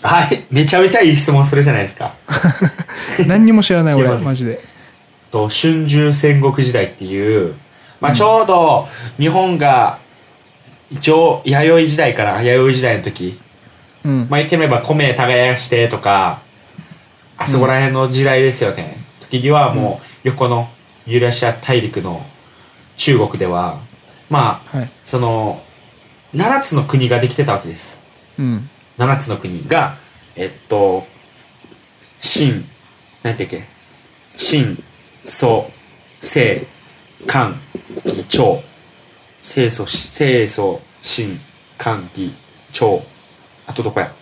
[0.00, 2.14] はい、めちゃめちゃいい質問するじゃないですか。
[3.26, 4.60] 何にも知らない俺 マジで
[5.30, 7.54] と、春秋戦国時代っていう、
[8.00, 9.98] まあちょうど日本が、
[10.90, 13.40] 一応、弥生時代から弥生時代の時、
[14.04, 14.26] うん。
[14.30, 16.40] まあ言ってみれば米耕してとか、
[17.36, 19.04] あそこら辺の時代ですよね。
[19.20, 20.68] 時にはもう横の
[21.06, 22.24] ユーラシア大陸の
[22.96, 23.80] 中国では、
[24.30, 24.90] まあ、はい。
[25.04, 25.62] その、
[26.34, 28.04] 7つの国ができてたわけです。
[28.38, 28.68] うん。
[28.98, 29.96] 7つの国が、
[30.36, 31.06] えっと、
[32.20, 32.68] 秦、
[33.22, 33.64] なんていうっけ？
[34.36, 34.82] 秦、
[35.28, 35.70] 蘇、
[36.20, 36.66] 清、
[37.26, 37.54] 漢、
[38.04, 38.62] 義、趙。
[39.42, 41.38] 清楚、清楚、秦、
[41.78, 42.32] 漢、義、
[42.72, 43.02] 趙。
[43.66, 44.06] あとどこや？
[44.06, 44.12] も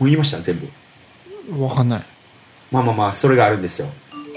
[0.00, 0.68] う言いました全部。
[1.62, 2.04] わかんない
[2.70, 3.88] まあまあまあそれがあるんですよ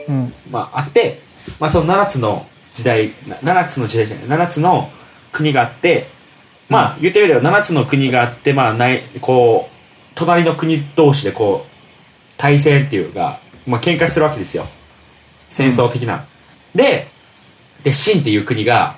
[0.09, 1.21] うんまああって
[1.57, 4.89] まあその7つの時代な7つの時代じゃない7つの
[5.31, 6.07] 国があって
[6.67, 9.75] まあ言ってみれば7つの国があってまあないこう
[10.15, 11.75] 隣の国同士でこう
[12.35, 14.67] 対戦っていうかまあ喧嘩するわけですよ
[15.47, 16.25] 戦争的な、
[16.75, 17.07] で
[17.83, 18.97] で秦っていう国が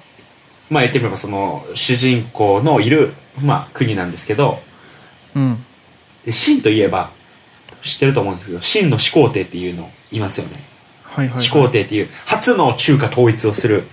[0.70, 4.60] まあ言ってみればその主人公のいるまあ国なんですけど。
[5.36, 5.66] うん。
[6.26, 7.12] で秦といえば
[7.82, 10.64] 知ってると思うんですけど秦の始皇帝っていうのいますよね。
[11.04, 13.84] はいはい、はい、始皇帝っていう初の中華統一をする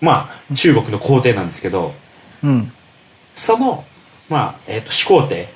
[0.00, 1.94] まあ中国の皇帝なんですけど。
[2.42, 2.72] うん。
[3.34, 3.84] その
[4.28, 5.48] まあえっ、と始皇帝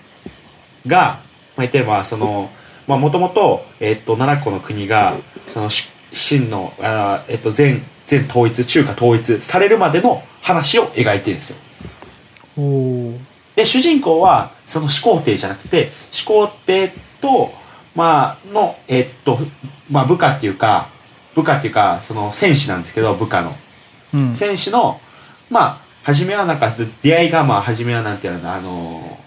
[0.86, 1.20] がまあ
[1.58, 2.50] 言ってみればその
[2.86, 5.16] まあもともとえっ、と7個の国が
[5.46, 5.70] その
[6.16, 11.56] し秦のあーえっ、と全全統一中華統一されるまでの話を描いてるんですよ。
[13.54, 17.52] で主人公はその始皇帝じゃなくて始皇帝と
[17.94, 19.38] まあのえっと
[19.90, 20.88] まあ部下っていうか
[21.34, 23.56] 部下っていうかその戦士なんですけど部下の。
[24.14, 24.34] うん。
[24.34, 25.00] 戦士の
[25.50, 26.70] まあ初めはなんか
[27.02, 29.18] 出会いがまあ初めはなんていうのあの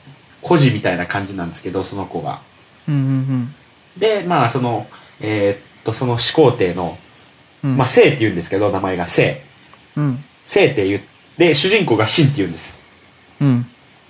[0.41, 2.41] 孤児みたいな感じなんですけどその子が
[2.87, 3.55] うんうん
[3.97, 4.87] でまあその
[5.19, 6.97] えーっとその始皇帝の
[7.63, 9.43] うんまあ聖って言うんですけど名前が聖
[9.95, 11.01] うん聖って言っ
[11.37, 12.79] て主人公が秦って言うんです
[13.41, 13.65] うん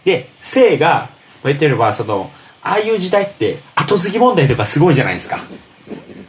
[0.10, 1.10] で、性が、まあ
[1.46, 5.38] 言ってみれば、その、ああいう時代って、後継ぎ問題とかすごいじゃないですか。
[5.38, 5.46] はい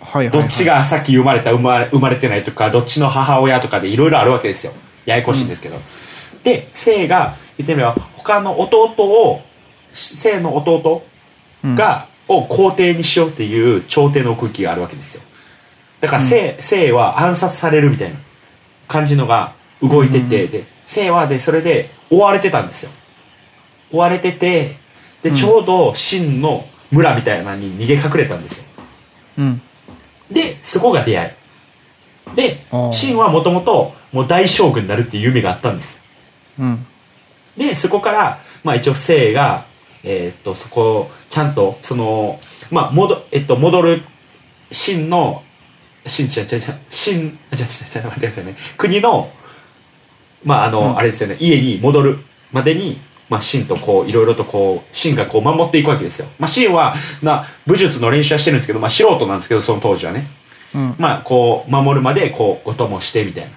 [0.00, 4.72] はい、はい、どっちが先生まれた、生まれ、生まれてないとか、どっちの母親とかでいろいろあるわけですよ。
[5.06, 5.78] ややこしいんですけど。
[6.42, 9.42] で、性が、言ってみれば、他の弟を、
[9.92, 11.02] 性の弟
[11.64, 15.22] が、を皇帝にしようっていう朝廷の空気があるわけですよ。
[16.00, 18.16] だから、性、性は暗殺されるみたいな
[18.88, 22.90] 感じのが動いてて、で、性はで、それで追われてたんですよ。
[23.92, 24.76] 追われてて、
[25.22, 28.64] で、うんちょうど秦の村みたいなのに逃げ隠れたんですよ。
[29.38, 29.62] うん
[30.30, 31.36] で、そこが出会
[32.32, 32.36] い。
[32.36, 36.00] であー、秦はもともともう大将軍になるっていう夢があったんです。
[36.58, 36.86] うん
[37.56, 39.66] で、そこから、まあ一応姓が、
[40.02, 42.40] えーっと、そこを、ちゃんと、その、
[42.70, 44.02] まあ、戻、えっと、戻る、
[44.70, 45.42] 秦の、
[46.10, 48.56] 秦、ちゃちゃちゃ、秦、ちゃちゃちゃ、待ってくださいね。
[48.76, 49.30] 国の、
[50.44, 52.18] まああの、うんあれですよね、家に戻る
[52.52, 56.26] までに、まあ、秦とこう、いろいろとこう、秦がこう守っていくわけですよ。
[56.38, 60.26] まあ、秦は、な、武術の練習はしてるんですけど、まあ、素人なんですけど、その当時はね。
[60.74, 63.50] うんまあ、こう、守るまで、こう、お供して、みたいな。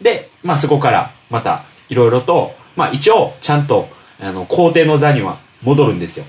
[0.00, 3.88] で、まあ、そこから、また、いろいろと、まあ、一応、ちゃんと、
[4.18, 6.24] あの、皇帝の座には戻るんですよ。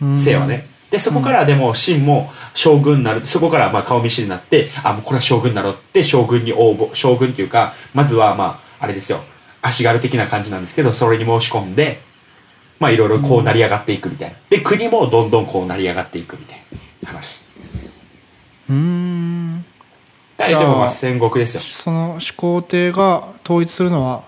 [0.00, 0.66] うん姓はね。
[0.90, 3.26] で、そこからでも、秦も将軍になる。
[3.26, 9.22] そこから、まあ、顔見知りになって、あ、もうこれは将軍になろうって、将軍に応募、将軍っていうか、まずは、まあ、あれですよ。
[9.62, 12.00] 足軽的な感じなんですけど、それに申し込んで、
[12.78, 14.36] まあ、いろいろこう成り上がっていくみたいな。
[14.50, 16.62] で、国もどんどんこう成り上がっていくみたい
[17.02, 17.44] な話。
[18.68, 19.64] うーん
[20.36, 21.60] 大体もまあ戦国ですよ。
[21.60, 24.24] その始皇帝が統一するのは、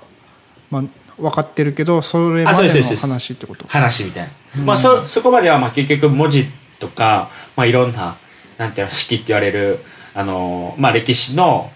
[0.70, 0.82] まあ、
[1.18, 3.66] 分かってるけどそれまあそうでの話ってこと？
[3.68, 4.64] 話みたいな。
[4.64, 6.46] まあ、そ、そこまでは、まあ、結局文字
[6.78, 8.18] とか、まあ、いろんな、
[8.58, 9.80] なんていうの、式って言われる、
[10.14, 11.70] あのーまあ、歴史の、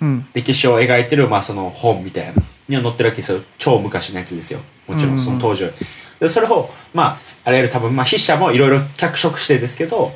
[0.00, 3.42] うん歴史を描いてる、まあ、その本みたいな、には載ってるわけですよ。
[3.58, 4.60] 超昔のやつですよ。
[4.88, 5.70] もちろん、その当時は。
[6.18, 10.12] で、それを、まあ、あらゆる多分、まあ、筆者もいろいろ脚色してですけど、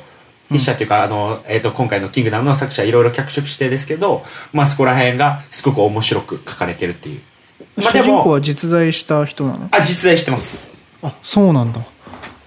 [0.49, 7.21] 筆者っていうか、あの、えっ、と、今回のキングダムの作者いろいろ脚色してですけど、まあ、そこら辺がすごく面白く書かれてるっていう。
[7.83, 9.69] まあ、で主人公も、は実在した人なの？
[9.71, 10.77] あ、実在してます。
[11.01, 11.81] あそうなんだ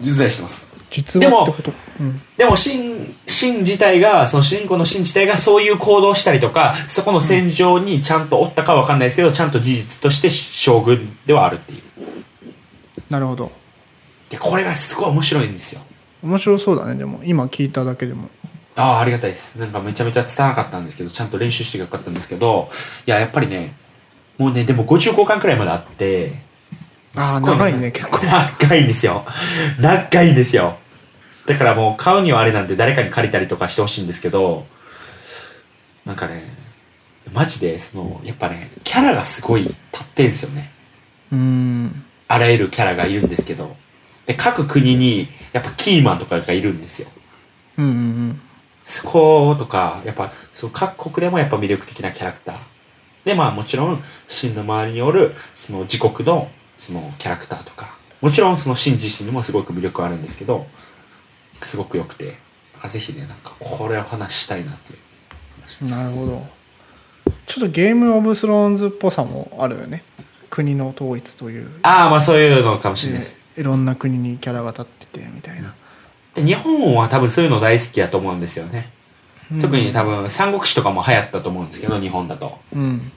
[0.01, 0.71] 実在してます。
[0.91, 1.73] 実話ってこと？
[2.01, 11.83] うんでも、シン、シン自体が、その主人公のシン自体がそういう行動をしたりとか、そこの戦場にちゃんとおったかわかんないですけど、ちゃんと事実として将軍ではあるっていう。
[13.09, 13.53] なるほど
[14.31, 15.83] で、これがすごい面白いんですよ。
[16.23, 18.29] 面白そうだねでも今聞いただけでも
[18.75, 19.59] ああ、ありがたいです。
[19.59, 22.71] なんかめちゃめちゃ伝わなかったんですけど、ちゃんと練習してよかったんですけど、
[23.07, 23.75] いや、やっぱりね、
[24.39, 26.33] もうね、でも55巻くらいまであって、
[27.15, 29.25] ああすご長いね結構長いんですよ。
[29.79, 30.79] 長いんですよ。
[31.47, 34.67] だからもう買うにはあれなんで誰かに借りたりとかしてほしいんですけど、
[36.05, 36.57] なんかね、
[37.33, 40.73] マジで、その、やっぱね、キャラがすごい立ってんすよね。
[41.31, 43.77] うーんあらゆるキャラがいるんですけど。
[44.27, 47.09] で、各国に、やっぱキーマンとかがいるんですよ。
[47.79, 48.41] うんうんうん
[48.85, 52.57] そことか、やっぱ、そう、各国でもやっぱ魅力的なキャラクター。
[53.25, 60.67] で、まあもちろん、真の周りによる、その自国の、そのキャラクターとか、もちろんその真自身にもすごく魅力あるんですけど、
[61.61, 62.37] すごく良くて、
[62.89, 64.99] ぜひね、なんかこれを話したいなっていう
[65.61, 65.91] 話です。
[65.91, 66.63] なるほど
[67.47, 70.03] ちょっとゲームオブスローンズっぽさもあるよね
[70.51, 73.41] 国の統一というああ、まあそういうのかもしれないです。
[73.55, 75.75] でいろんな国にキャラが立っててみたいな
[76.35, 78.91] で日本は多分そういうの大好きやと思うんですよね。
[79.61, 82.59] 特に多分三国志とかも流行ったと思うんですけど日本だと。
[82.75, 83.13] うん。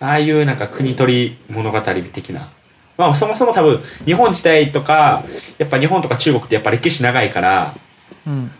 [0.00, 2.50] ああいうなんか国取り物語的な。
[2.96, 5.24] まあそもそも多分日本自体とか
[5.58, 7.76] やっぱ日本とか中国ってやっぱ歴史長いから
[8.26, 8.50] うん。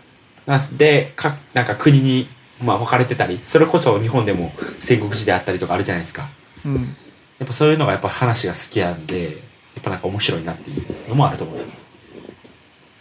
[0.45, 2.27] なんでかなんか国に
[2.61, 6.29] まあ分かれてたりそれこそ日本でも戦国時代あったりとかあるじゃないですか。
[6.65, 6.95] うん。
[7.39, 9.29] やっぱそういうのがやっぱ話が好きなんでや
[9.79, 11.89] っぱなんか面白いなっていうのもあると思います。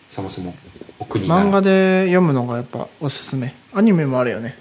[0.07, 0.55] そもそも
[1.01, 3.55] 漫画で読むのがやっぱおすすめ。
[3.73, 4.59] アニメもあるよね。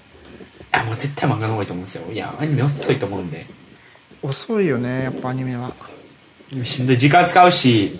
[0.71, 2.11] あもう絶対漫画の方がいいと思うんですよ。
[2.11, 3.45] いやアニメ遅いと思うんで。
[4.21, 5.73] 遅いよねやっぱアニメは。
[6.63, 6.97] しんどい。
[6.97, 7.99] 時間使うし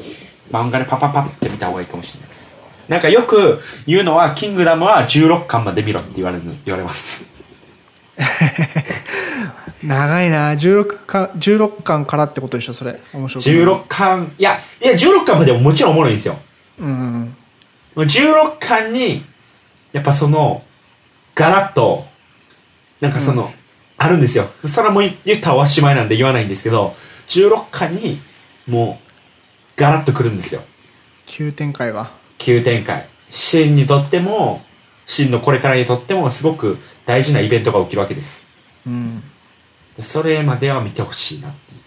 [0.51, 2.55] 漫画でパパパって見た方がいいかもしれないです。
[2.87, 7.25] なんかよく言うのは「キングダム」は16巻まで見ろって言われる言われます。
[9.83, 10.53] 長いな。
[10.53, 12.99] 16か16巻からってことでしょそれ。
[13.13, 13.43] 面白い。
[13.43, 16.37] 16巻いやいや16巻までももちろんおもろいんですよ。
[16.79, 17.36] うん
[18.03, 19.25] 16巻に
[19.91, 20.63] やっぱその
[21.35, 22.05] ガラッと
[22.99, 23.51] なんかその、
[23.99, 24.49] あるんですよ。
[24.67, 26.95] それはもう言ったらおしまいなんで言わないんですけど
[27.29, 28.19] 16巻に
[28.67, 29.07] もう
[29.75, 30.61] ガラッとくるんですよ。
[31.25, 32.11] 急展開が。
[32.37, 33.09] 急展開。
[33.29, 34.61] シンにとっても
[35.07, 38.45] シンのこれからにとってもすごく大事なイベントが起きるわけです。
[38.85, 39.23] うん。
[39.95, 41.81] でそれまでは見てほしいなっていう。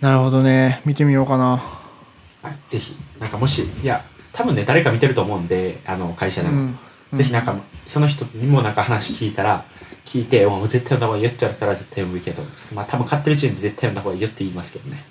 [0.00, 0.82] なるほどね。
[0.84, 1.62] 見てみようかな。
[2.42, 2.96] はいぜひ。
[3.20, 4.04] なんかもしいや
[4.36, 6.78] 多分ね誰か見てると思うんであの会社でも、うん。
[7.12, 7.56] ぜひなんか
[7.86, 9.64] その人にもなんか話聞いたら
[10.04, 12.42] 聞いて「おう絶対読んだ方がいいよ」って言われたら絶対読むけど
[12.74, 15.04] まあ多分買ってる時点で絶対読んだ方がいいよって言いますけどね。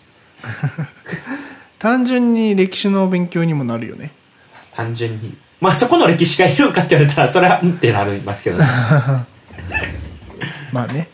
[1.79, 4.11] 単純に歴史の勉強にもなるよね。
[4.73, 5.35] 単純に。
[5.61, 8.65] まあそこの歴史がいるんかって言われたらそれはうんってなりますけどね、
[10.71, 11.07] まあね。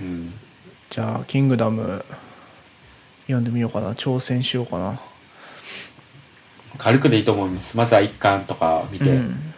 [0.00, 0.32] うん、
[0.90, 2.04] じゃあ「キングダム」
[3.26, 3.92] 読んでみようかな。
[3.92, 4.98] 挑戦しようかな
[6.78, 7.76] 軽くでいいと思います。
[7.76, 9.54] まずは一巻とか見て、うん。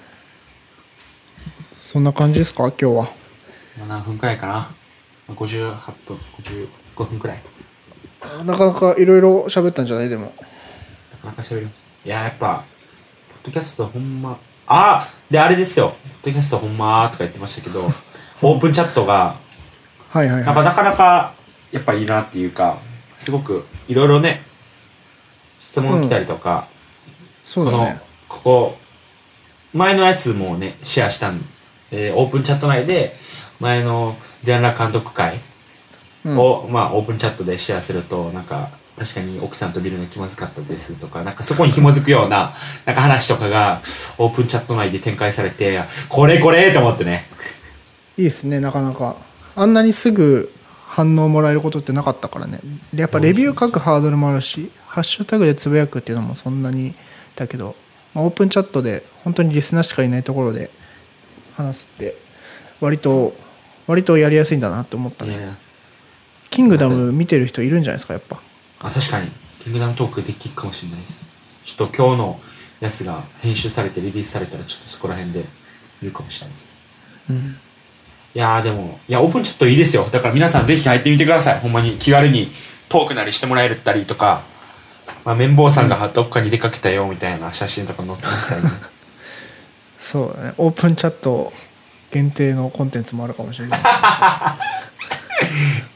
[1.82, 2.64] そんな感じですか？
[2.68, 3.02] 今日は。
[3.78, 4.52] まあ何分くらいかな？
[4.54, 4.74] ま
[5.30, 5.74] あ58
[6.06, 6.16] 分。
[6.96, 7.42] 55分くらい。
[8.44, 10.08] なかなかいろいろ喋ったんじゃない？
[10.08, 10.32] でも。
[11.12, 11.68] なかなか喋る。
[12.04, 12.64] いややっぱ
[13.28, 15.90] ポッドキャストほんまあであれですよ。
[15.90, 17.90] ポッドキャストほんまーとか言ってましたけど
[18.42, 19.36] オープンチャットが
[20.10, 21.34] はいはいはなんかなかなか
[21.70, 22.78] やっぱいいなっていうか
[23.18, 24.42] すごくいろいろね
[25.58, 26.73] 質問来たりとか、い
[27.44, 28.76] そうだこのねここ
[29.72, 31.40] 前のやつもねシェアしたん
[31.90, 33.16] えーオープンチャット内で
[33.60, 35.40] 前の全裸監督会
[36.24, 36.38] うん。
[36.38, 42.54] を、まあオープンチャットでシェアするとなんか確かに奥さんと見るの気まずかったですとかなんかそこに紐づくような
[42.86, 43.82] なんか話とかが
[44.18, 47.26] オープンチャット内で展開されてこれこれと思ってね。
[48.16, 49.16] いいですねなかなか。
[49.56, 50.52] あんなにすぐ
[50.86, 52.60] 反応もらえることってなかったからね。
[52.92, 56.94] でやっぱレビュー書くハードルもあるしハッシュタグでつぶやくっていうのもそんなに
[57.36, 57.76] だけど、
[58.14, 60.70] まあ、オープンチャットで本当にリスナーしかいないところで
[61.56, 62.16] 話すって
[62.80, 63.34] 割と
[63.86, 65.36] 割とやりやすいんだなって思ったね。
[65.36, 65.54] ね
[66.50, 68.40] キングダム見てる人いるんじゃないですかやっぱ。
[68.80, 69.30] あ確かに。
[69.60, 71.26] キングダムトークできるかもしれないです。
[71.64, 72.40] ちょっと今日の
[72.80, 75.44] やつが編集されてリリースされたらちょっとそこら辺で
[76.00, 76.80] 見るかもしれないです。
[77.30, 77.36] うん。
[77.36, 80.08] いやーでもいやオープンチャットいいですよ。
[80.10, 81.60] だから皆さんぜひ入ってみてください。
[81.60, 82.50] ほんまに気軽に
[82.88, 84.42] トークなりしてもらえるったりとか、
[85.24, 88.70] まあ、綿棒さんがどっかに出かけたよみたいな写真とか載ってましたりね。
[89.98, 90.54] そうだね。
[90.58, 91.50] オープンチャット
[92.10, 93.80] 限定のコンテンツもあるかもしれない。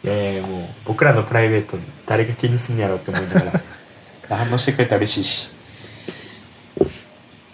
[0.05, 1.77] いやいやもう僕らのプライベート
[2.07, 3.61] 誰が気にすんやろうって思いながら。
[4.37, 5.51] 反応してくれたら嬉しいし。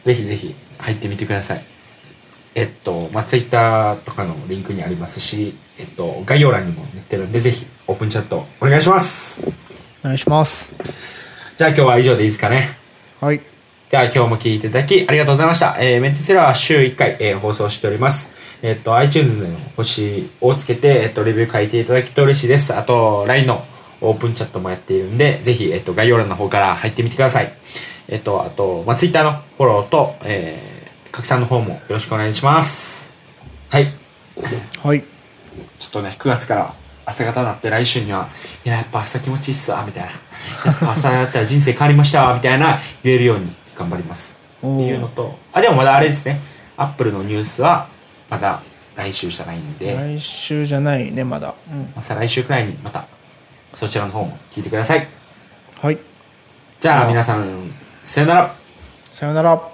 [0.04, 1.64] ぜひぜひ入ってみてください。
[2.54, 9.42] えっとまあツイッターとかのリンクにありますしえっと概要欄にも載ってるんでぜひオープンチャットお願いします。
[10.04, 10.74] お願いします
[11.56, 12.76] じゃあ今日は以上でいいですかね
[13.20, 13.40] はい
[13.90, 15.76] では今日も聞いていただきありがとうございました。
[15.78, 18.34] えー、メンテセラーは週1回、えー放送しております。
[18.60, 22.74] えっと、iTunes での星をつけて、えっと、レビュー書いていただけると嬉しいです。
[22.74, 23.64] あと、LINE の
[24.00, 27.52] オープンチャットもやっているんで、ぜひ、えっと、概要欄の方から入ってみてください。
[28.08, 33.12] えっと、あと、まあ、Twitter のフォローと、えー、拡散の方もよろしくお願いします。
[33.68, 33.92] はい。
[34.82, 35.04] はい
[35.78, 36.74] ちょっとね、9月から
[37.06, 38.28] 朝方になって来週には、
[38.64, 40.10] いや、やっぱ朝気持ちいいっすわ、みたいな。
[40.66, 44.38] やっぱ朝やったら人生変わりましたわ、みたいな言えるように頑張ります。
[44.58, 46.40] っていうのと、あ、でもまだあれですね。
[46.76, 47.88] アップルのニュースは、
[48.28, 48.62] まだ
[48.96, 53.06] 来週じゃないんで、来週じゃないねまだ、うん、ま来週くらいにまた、
[53.74, 55.06] そちらの方も聞いてください。
[55.80, 55.98] はい
[56.80, 57.72] じゃああ皆さん、
[58.04, 58.56] さよなら。
[59.10, 59.73] さよなら